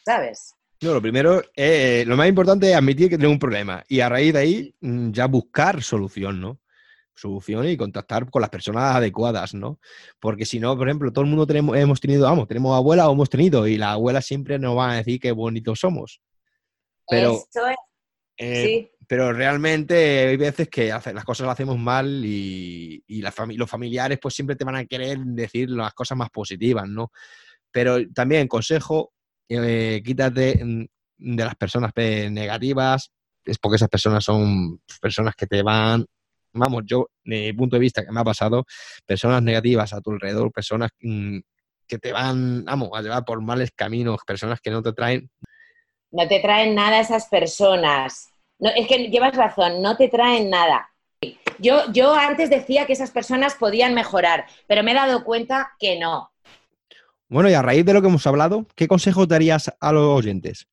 [0.04, 0.54] ¿sabes?
[0.82, 4.10] No, lo primero, eh, lo más importante es admitir que tengo un problema y a
[4.10, 6.60] raíz de ahí mm, ya buscar solución, ¿no?
[7.14, 9.80] Solución y contactar con las personas adecuadas, ¿no?
[10.20, 13.12] Porque si no, por ejemplo, todo el mundo tenemos, hemos tenido, vamos, tenemos abuela o
[13.12, 16.20] hemos tenido y la abuela siempre nos va a decir qué bonitos somos.
[17.08, 17.38] Pero,
[18.36, 24.34] eh, pero realmente hay veces que las cosas las hacemos mal y, los familiares pues
[24.34, 27.12] siempre te van a querer decir las cosas más positivas, ¿no?
[27.70, 29.12] Pero también consejo,
[29.48, 30.84] eh, quítate mm,
[31.18, 33.12] de las personas negativas,
[33.44, 36.04] es porque esas personas son personas que te van,
[36.52, 38.64] vamos, yo, de mi punto de vista que me ha pasado,
[39.04, 41.38] personas negativas a tu alrededor, personas mm,
[41.86, 45.30] que te van, vamos, a llevar por males caminos, personas que no te traen.
[46.10, 48.32] No te traen nada esas personas.
[48.58, 50.90] No, es que llevas razón, no te traen nada.
[51.58, 55.98] Yo, yo antes decía que esas personas podían mejorar, pero me he dado cuenta que
[55.98, 56.30] no,
[57.28, 60.68] bueno, y a raíz de lo que hemos hablado, ¿qué consejos darías a los oyentes?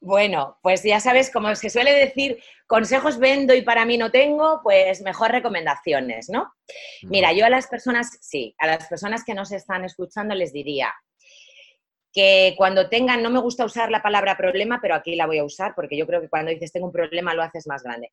[0.00, 4.60] Bueno, pues ya sabes, como se suele decir, consejos vendo y para mí no tengo,
[4.64, 6.52] pues mejor recomendaciones, ¿no?
[7.02, 10.92] Mira, yo a las personas, sí, a las personas que nos están escuchando les diría
[12.12, 15.44] que cuando tengan, no me gusta usar la palabra problema, pero aquí la voy a
[15.44, 18.12] usar porque yo creo que cuando dices tengo un problema lo haces más grande.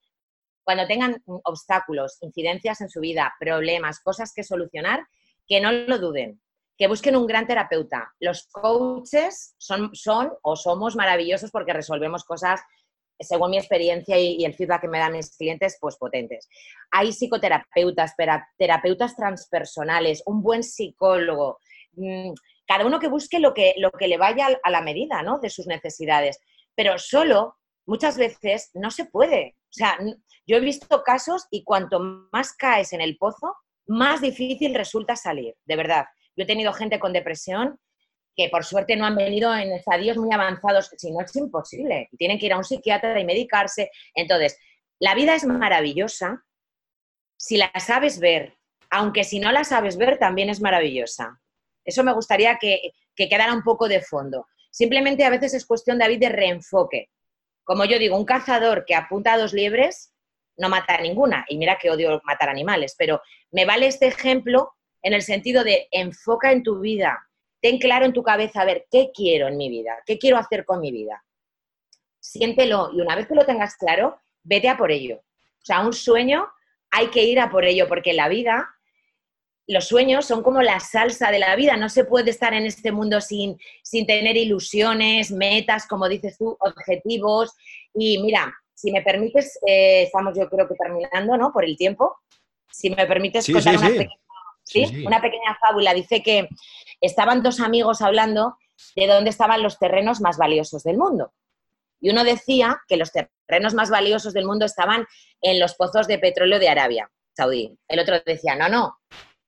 [0.63, 5.01] Cuando tengan obstáculos, incidencias en su vida, problemas, cosas que solucionar,
[5.47, 6.39] que no lo duden,
[6.77, 8.13] que busquen un gran terapeuta.
[8.19, 12.61] Los coaches son, son o somos maravillosos porque resolvemos cosas,
[13.19, 16.47] según mi experiencia y, el feedback que me dan mis clientes, pues potentes.
[16.91, 18.13] Hay psicoterapeutas,
[18.57, 21.59] terapeutas transpersonales, un buen psicólogo,
[21.93, 22.31] mm,
[22.69, 25.39] cada uno que busque lo que, lo que le vaya a la medida ¿no?
[25.39, 26.39] de sus necesidades.
[26.75, 27.57] Pero solo,
[27.87, 29.55] muchas veces, no se puede.
[29.63, 29.97] O sea,
[30.45, 31.99] yo he visto casos y cuanto
[32.31, 33.55] más caes en el pozo,
[33.87, 36.05] más difícil resulta salir, de verdad.
[36.35, 37.79] Yo he tenido gente con depresión
[38.35, 42.07] que por suerte no han venido en estadios muy avanzados, si no es imposible.
[42.19, 43.89] Tienen que ir a un psiquiatra y medicarse.
[44.13, 44.59] Entonces,
[44.99, 46.45] la vida es maravillosa
[47.35, 48.59] si la sabes ver,
[48.91, 51.41] aunque si no la sabes ver, también es maravillosa.
[51.83, 54.47] Eso me gustaría que, que quedara un poco de fondo.
[54.71, 57.09] Simplemente a veces es cuestión, David, de reenfoque.
[57.63, 60.13] Como yo digo, un cazador que apunta a dos liebres
[60.57, 61.45] no mata a ninguna.
[61.49, 63.21] Y mira que odio matar animales, pero
[63.51, 67.25] me vale este ejemplo en el sentido de enfoca en tu vida,
[67.61, 69.97] ten claro en tu cabeza, a ver, ¿qué quiero en mi vida?
[70.05, 71.23] ¿Qué quiero hacer con mi vida?
[72.19, 75.17] siéntelo y una vez que lo tengas claro, vete a por ello.
[75.17, 76.47] O sea, un sueño
[76.91, 78.69] hay que ir a por ello porque la vida,
[79.73, 81.77] los sueños son como la salsa de la vida.
[81.77, 86.57] No se puede estar en este mundo sin, sin tener ilusiones, metas, como dices tú,
[86.59, 87.53] objetivos.
[87.93, 91.51] Y mira, si me permites, eh, estamos yo creo que terminando, ¿no?
[91.51, 92.17] Por el tiempo.
[92.71, 95.93] Si me permites contar una, Pequeña, una pequeña fábula.
[95.93, 96.49] Dice que
[96.99, 98.57] estaban dos amigos hablando
[98.95, 101.31] de dónde estaban los terrenos más valiosos del mundo.
[102.01, 105.05] Y uno decía que los terrenos más valiosos del mundo estaban
[105.41, 107.77] en los pozos de petróleo de Arabia Saudí.
[107.87, 108.97] El otro decía, no, no,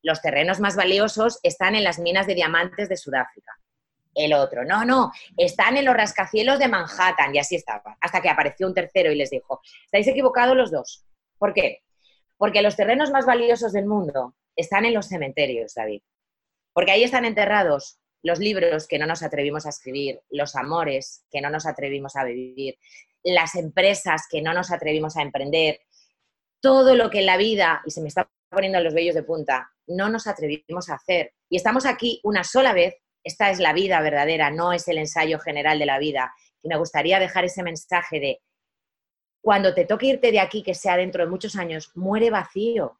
[0.04, 3.52] los terrenos más valiosos están en las minas de diamantes de Sudáfrica.
[4.14, 7.98] El otro, no, no, están en los rascacielos de Manhattan y así estaba.
[8.02, 11.06] Hasta que apareció un tercero y les dijo, estáis equivocados los dos.
[11.38, 11.84] ¿Por qué?
[12.38, 16.02] Porque los terrenos más valiosos del mundo están en los cementerios, David.
[16.74, 21.42] Porque ahí están enterrados los libros que no nos atrevimos a escribir, los amores que
[21.42, 22.78] no nos atrevimos a vivir,
[23.24, 25.80] las empresas que no nos atrevimos a emprender,
[26.60, 29.72] todo lo que en la vida, y se me está poniendo los vellos de punta,
[29.88, 31.34] no nos atrevimos a hacer.
[31.50, 35.40] Y estamos aquí una sola vez, esta es la vida verdadera, no es el ensayo
[35.40, 36.34] general de la vida.
[36.62, 38.42] Y me gustaría dejar ese mensaje de,
[39.42, 43.00] cuando te toque irte de aquí, que sea dentro de muchos años, muere vacío.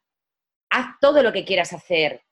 [0.70, 2.22] Haz todo lo que quieras hacer,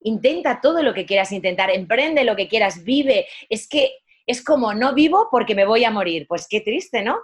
[0.00, 3.26] intenta todo lo que quieras intentar, emprende lo que quieras, vive.
[3.48, 6.26] Es que es como no vivo porque me voy a morir.
[6.28, 7.20] Pues qué triste, ¿no?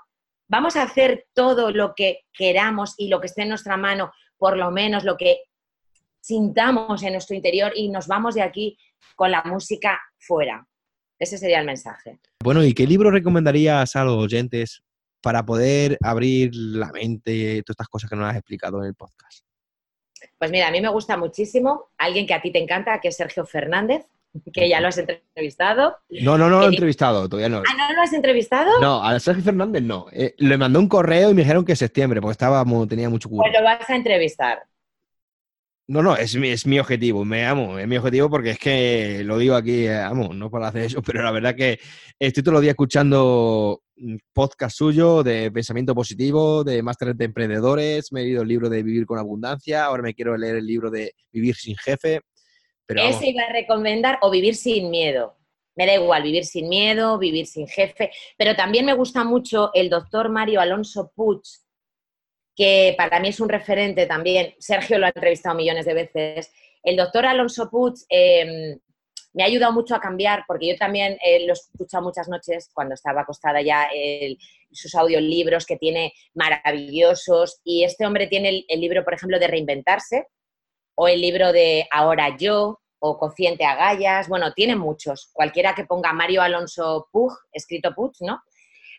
[0.50, 4.56] Vamos a hacer todo lo que queramos y lo que esté en nuestra mano, por
[4.56, 5.42] lo menos lo que
[6.20, 8.78] sintamos en nuestro interior y nos vamos de aquí
[9.16, 10.66] con la música fuera.
[11.18, 12.20] Ese sería el mensaje.
[12.42, 14.82] Bueno, ¿y qué libro recomendarías a los oyentes
[15.20, 19.44] para poder abrir la mente, todas estas cosas que nos has explicado en el podcast?
[20.38, 23.16] Pues mira, a mí me gusta muchísimo alguien que a ti te encanta, que es
[23.16, 24.06] Sergio Fernández,
[24.52, 25.96] que ya lo has entrevistado.
[26.08, 27.58] No, no, no lo he entrevistado, todavía no.
[27.58, 28.80] ¿Ah, no lo has entrevistado?
[28.80, 30.06] No, a Sergio Fernández no.
[30.12, 33.50] Eh, le mandó un correo y me dijeron que septiembre, porque estaba, tenía mucho cuidado.
[33.50, 34.62] Pues lo vas a entrevistar.
[35.90, 39.22] No, no, es mi, es mi objetivo, me amo, es mi objetivo porque es que
[39.24, 41.78] lo digo aquí, eh, amo, no para hacer eso, pero la verdad que
[42.18, 48.12] estoy todos los días escuchando mm, podcast suyo de pensamiento positivo, de másteres de emprendedores,
[48.12, 50.90] me he leído el libro de Vivir con Abundancia, ahora me quiero leer el libro
[50.90, 52.20] de Vivir sin Jefe.
[52.88, 55.36] Pero Ese iba a recomendar o Vivir sin Miedo.
[55.76, 59.88] Me da igual, vivir sin miedo, vivir sin jefe, pero también me gusta mucho el
[59.88, 61.40] doctor Mario Alonso Puig,
[62.56, 64.56] que para mí es un referente también.
[64.58, 66.52] Sergio lo ha entrevistado millones de veces.
[66.82, 68.76] El doctor Alonso Puig em,
[69.32, 72.70] me ha ayudado mucho a cambiar, porque yo también eh, lo he escuchado muchas noches
[72.74, 73.88] cuando estaba acostada ya,
[74.72, 77.60] sus audiolibros que tiene maravillosos.
[77.62, 80.26] Y este hombre tiene el, libro, por ejemplo, de Reinventarse,
[81.00, 84.28] o el libro de Ahora yo, o Cociente a Gallas.
[84.28, 85.30] Bueno, tiene muchos.
[85.32, 88.42] Cualquiera que ponga Mario Alonso Puig, escrito Puig, ¿no?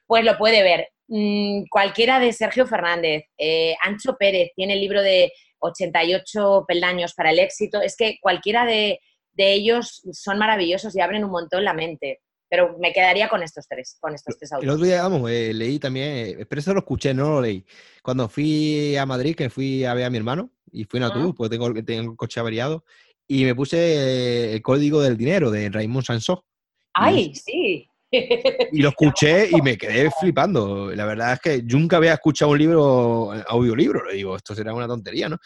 [0.08, 0.88] Pues lo puede ver.
[1.08, 7.32] Mm, cualquiera de Sergio Fernández, eh, Ancho Pérez, tiene el libro de 88 peldaños para
[7.32, 7.82] el éxito.
[7.82, 9.02] Es que cualquiera de,
[9.36, 12.22] ellos son maravillosos y abren un montón la mente.
[12.50, 14.70] Pero me quedaría con estos tres, con estos tres autores.
[14.70, 17.66] El otro día, vamos, eh, leí también, eh, pero eso lo escuché, no lo leí.
[18.02, 21.14] Cuando fui a Madrid, que fui a ver a mi hermano, y fui a ah.
[21.14, 22.84] tú, porque tengo, tengo el coche averiado,
[23.28, 26.46] y me puse el código del dinero de Raymond Sansó.
[26.94, 27.86] ¡Ay, sí!
[28.72, 30.92] Y lo escuché y me quedé flipando.
[30.96, 34.04] La verdad es que nunca había escuchado un libro, audiolibro.
[34.06, 35.38] Le digo, esto será una tontería, ¿no?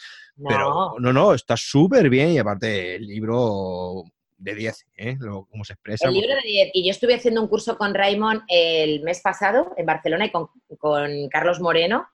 [0.48, 4.04] Pero no, no, está súper bien y aparte el libro
[4.36, 5.16] de 10, ¿eh?
[5.18, 6.08] cómo se expresa.
[6.08, 6.70] El libro de 10.
[6.74, 10.48] Y yo estuve haciendo un curso con Raymond el mes pasado en Barcelona y con,
[10.78, 12.08] con Carlos Moreno,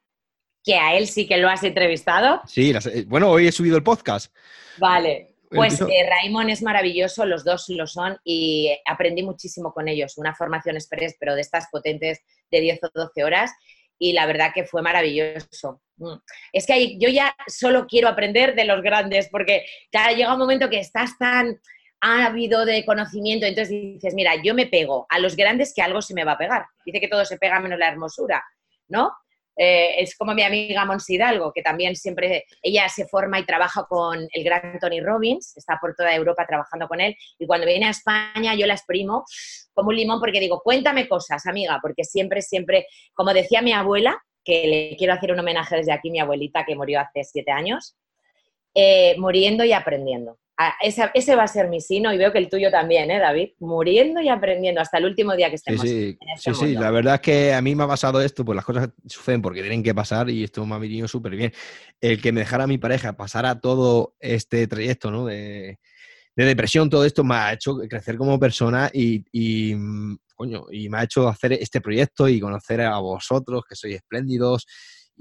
[0.62, 2.40] que a él sí que lo has entrevistado.
[2.46, 4.34] Sí, eh, bueno, hoy he subido el podcast.
[4.78, 10.16] Vale, pues eh, Raimón es maravilloso, los dos lo son y aprendí muchísimo con ellos,
[10.16, 13.50] una formación express, pero de estas potentes de 10 o 12 horas
[13.98, 15.82] y la verdad que fue maravilloso.
[15.96, 16.14] Mm.
[16.52, 20.70] Es que yo ya solo quiero aprender de los grandes porque ya llega un momento
[20.70, 21.60] que estás tan
[22.00, 26.14] ávido de conocimiento, entonces dices, mira, yo me pego a los grandes que algo se
[26.14, 26.64] me va a pegar.
[26.86, 28.42] Dice que todo se pega menos la hermosura,
[28.88, 29.12] ¿no?
[29.62, 33.84] Eh, es como mi amiga Mons Hidalgo, que también siempre, ella se forma y trabaja
[33.86, 37.84] con el gran Tony Robbins, está por toda Europa trabajando con él, y cuando viene
[37.84, 39.22] a España yo la exprimo
[39.74, 44.18] como un limón porque digo, cuéntame cosas, amiga, porque siempre, siempre, como decía mi abuela,
[44.42, 47.98] que le quiero hacer un homenaje desde aquí, mi abuelita que murió hace siete años,
[48.74, 50.38] eh, muriendo y aprendiendo.
[50.62, 53.52] Ah, ese, va a ser mi sino y veo que el tuyo también, ¿eh, David?
[53.60, 55.80] Muriendo y aprendiendo hasta el último día que estemos.
[55.80, 58.44] Sí, sí, este sí, sí, la verdad es que a mí me ha pasado esto,
[58.44, 61.50] pues las cosas suceden porque tienen que pasar y esto me ha venido súper bien.
[61.98, 65.24] El que me dejara a mi pareja pasara todo este trayecto, ¿no?
[65.24, 65.78] De,
[66.36, 70.98] depresión, todo esto me ha hecho crecer como persona y, y, mm, coño, y me
[70.98, 74.66] ha hecho hacer este proyecto y conocer a vosotros, que sois espléndidos,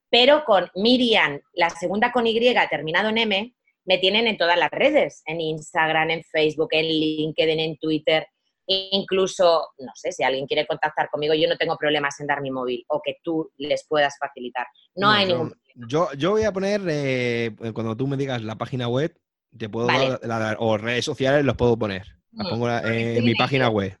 [0.09, 2.39] pero con Miriam, la segunda con Y,
[2.69, 3.53] terminado en M,
[3.83, 8.25] me tienen en todas las redes, en Instagram, en Facebook, en LinkedIn, en Twitter.
[8.69, 12.51] Incluso, no sé, si alguien quiere contactar conmigo, yo no tengo problemas en dar mi
[12.51, 14.67] móvil o que tú les puedas facilitar.
[14.95, 15.87] No, hay ningún problema.
[15.87, 19.15] Yo, yo voy a poner, eh, cuando tú me digas la página web,
[19.57, 22.05] te puedo dar, o redes sociales los puedo poner.
[22.33, 22.49] Las mm.
[22.49, 23.97] pongo en mi página web.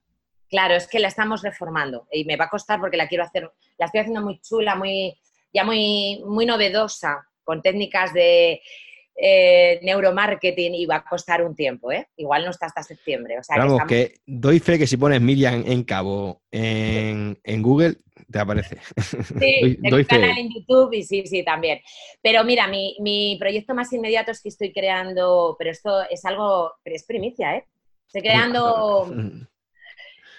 [0.49, 3.49] Claro, es que la estamos reformando y me va a costar porque la quiero hacer,
[3.77, 5.17] la estoy haciendo muy chula, muy,
[5.53, 8.61] ya muy, muy novedosa, con técnicas de,
[9.19, 12.07] eh, neuromarketing y va a costar un tiempo, ¿eh?
[12.17, 13.39] Igual no está hasta septiembre.
[13.39, 17.95] O sea, Vamos, que, doy fe que si pones Miriam en cabo en, Google,
[18.31, 18.77] te aparece.
[19.39, 21.79] Sí, doy, canal en YouTube y sí, sí, también.
[22.21, 26.95] Pero mira, mi, proyecto más inmediato es que estoy creando, pero esto es algo, pero
[26.95, 27.65] es primicia, ¿eh?
[28.05, 29.11] Estoy creando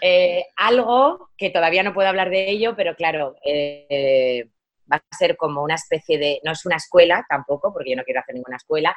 [0.01, 4.49] eh, algo que todavía no puedo hablar de ello, pero claro, eh,
[4.91, 8.05] va a ser como una especie de, no es una escuela tampoco, porque yo no
[8.05, 8.97] quiero hacer ninguna escuela,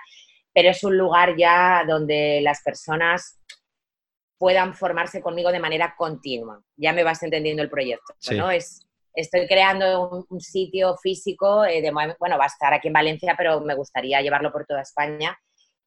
[0.54, 3.40] pero es un lugar ya donde las personas
[4.38, 6.62] puedan formarse conmigo de manera continua.
[6.76, 8.50] Ya me vas entendiendo el proyecto, ¿no?
[8.50, 13.36] Es, estoy creando un, sitio físico, eh, de, bueno, va a estar aquí en Valencia,
[13.38, 15.38] pero me gustaría llevarlo por toda España,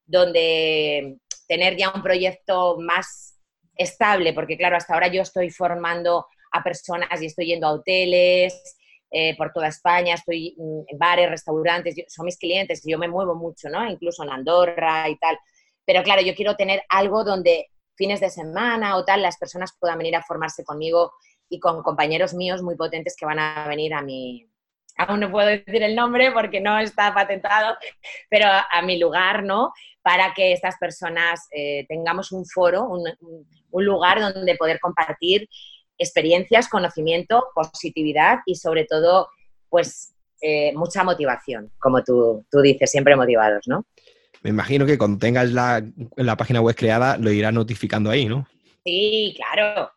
[0.06, 3.40] donde tener ya un proyecto más
[3.76, 8.76] estable, porque claro, hasta ahora yo estoy formando a personas y estoy yendo a hoteles,
[9.16, 13.68] eh, por toda España, estoy en bares, restaurantes, son mis clientes yo me muevo mucho,
[13.68, 13.88] ¿no?
[13.88, 15.38] Incluso en Andorra y tal.
[15.86, 19.98] Pero claro, yo quiero tener algo donde fines de semana o tal las personas puedan
[19.98, 21.12] venir a formarse conmigo
[21.48, 24.48] y con compañeros míos muy potentes que van a venir a mi,
[24.96, 27.76] aún no puedo decir el nombre porque no está patentado,
[28.28, 29.72] pero a, mi lugar, ¿no?
[30.02, 33.04] Para que estas personas eh, tengamos un foro, un,
[33.84, 35.48] lugar donde poder compartir
[35.98, 39.28] experiencias, conocimiento, positividad y sobre todo,
[39.68, 43.86] pues, eh, mucha motivación, como tú, tú dices, siempre motivados, ¿no?
[44.42, 45.82] Me imagino que cuando tengas la,
[46.16, 48.46] la página web creada lo irás notificando ahí, ¿no?
[48.84, 49.90] Sí, claro.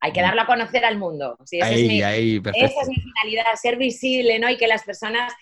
[0.00, 0.24] Hay que mm.
[0.24, 1.38] darlo a conocer al mundo.
[1.48, 4.50] esa, es mi, esa es mi finalidad, ser visible, ¿no?
[4.50, 5.32] Y que las personas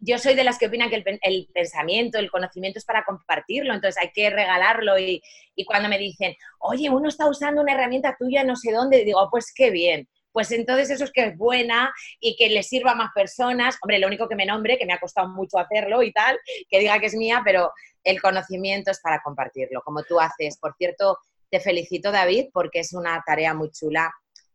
[0.00, 4.00] yo soy de las que opinan que el, pensamiento, el conocimiento es para compartirlo, entonces
[4.00, 5.22] hay que regalarlo y,
[5.66, 9.52] cuando me dicen, oye, uno está usando una herramienta tuya no sé dónde, digo, pues
[9.54, 10.08] qué bien.
[10.32, 13.76] Pues entonces eso es que es buena y que le sirva a más personas.
[13.82, 16.38] Hombre, lo único que me nombre, que me ha costado mucho hacerlo y tal,
[16.70, 17.70] que diga que es mía, pero
[18.02, 20.58] el conocimiento es para compartirlo, como tú haces.
[20.58, 21.18] Por cierto,
[21.50, 24.10] te felicito, David, porque es una tarea muy chula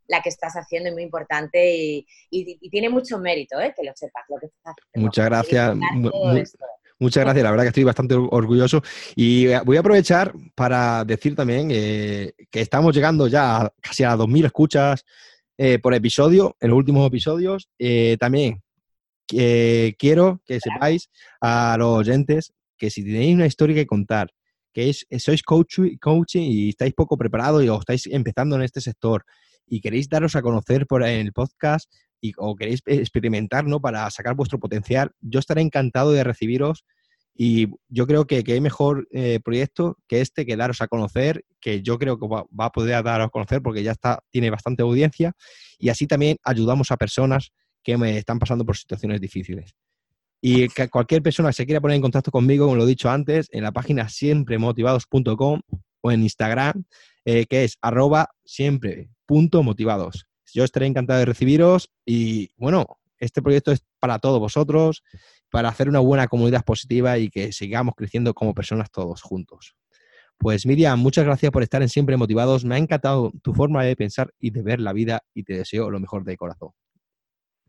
[0.08, 3.72] la que estás haciendo y muy importante y, tiene mucho mérito, ¿eh?
[3.76, 4.24] que lo sepas.
[4.28, 4.48] Lo que
[4.98, 5.76] Muchas gracias.
[7.00, 8.82] Muchas gracias, la verdad que estoy bastante orgulloso.
[9.14, 14.16] Y eh, voy a aprovechar para decir también eh, que estamos llegando ya casi a
[14.16, 15.04] 2.000 escuchas
[15.56, 17.68] eh, por episodio, en los últimos episodios.
[18.18, 18.62] también
[19.28, 24.32] quiero que sepáis a los oyentes que si tenéis una historia que contar,
[24.72, 28.80] que es, sois coach, coaching y estáis poco preparados y os estáis empezando en este
[28.80, 29.24] sector,
[29.68, 33.80] y queréis daros a conocer por en el podcast y, o queréis experimentar ¿no?
[33.80, 36.84] para sacar vuestro potencial, yo estaré encantado de recibiros
[37.34, 41.44] y yo creo que, que hay mejor eh, proyecto que este, que daros a conocer,
[41.60, 44.82] que yo creo que va, a poder daros a conocer porque ya está, tiene bastante
[44.82, 45.32] audiencia
[45.78, 47.52] y así también ayudamos a personas
[47.84, 49.74] que me están pasando por situaciones difíciles.
[50.40, 53.10] Y que cualquier persona que se quiera poner en contacto conmigo, como lo he dicho
[53.10, 55.60] antes, en la página siempremotivados.com
[56.00, 56.84] o en Instagram,
[57.24, 60.26] eh, que es arroba siempre punto motivados.
[60.54, 65.04] Yo estaré encantado de recibiros y bueno, este proyecto es para todos vosotros,
[65.50, 69.76] para hacer una buena comunidad positiva y que sigamos creciendo como personas todos juntos.
[70.38, 72.64] Pues Miriam, muchas gracias por estar en Siempre Motivados.
[72.64, 75.90] Me ha encantado tu forma de pensar y de ver la vida y te deseo
[75.90, 76.70] lo mejor de corazón.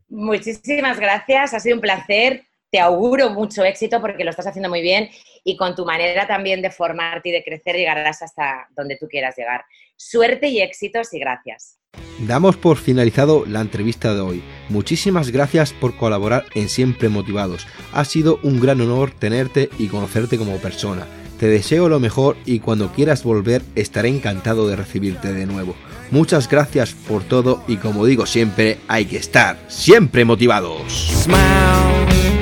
[0.08, 4.80] Muchísimas gracias, ha sido un placer te auguro mucho éxito porque lo estás haciendo muy
[4.80, 5.10] bien
[5.44, 9.36] y con tu manera también de formarte y de crecer llegarás hasta donde tú quieras
[9.36, 9.64] llegar.
[9.96, 11.76] Suerte y éxitos y gracias.
[12.20, 14.42] Damos por finalizado la entrevista de hoy.
[14.68, 17.66] Muchísimas gracias por colaborar en Siempre Motivados.
[17.92, 21.06] Ha sido un gran honor tenerte y conocerte como persona.
[21.38, 25.74] Te deseo lo mejor y cuando quieras volver estaré encantado de recibirte de nuevo.
[26.10, 30.92] Muchas gracias por todo y como digo siempre, hay que estar siempre motivados.
[31.24, 32.39] Smile.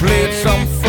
[0.00, 0.79] played some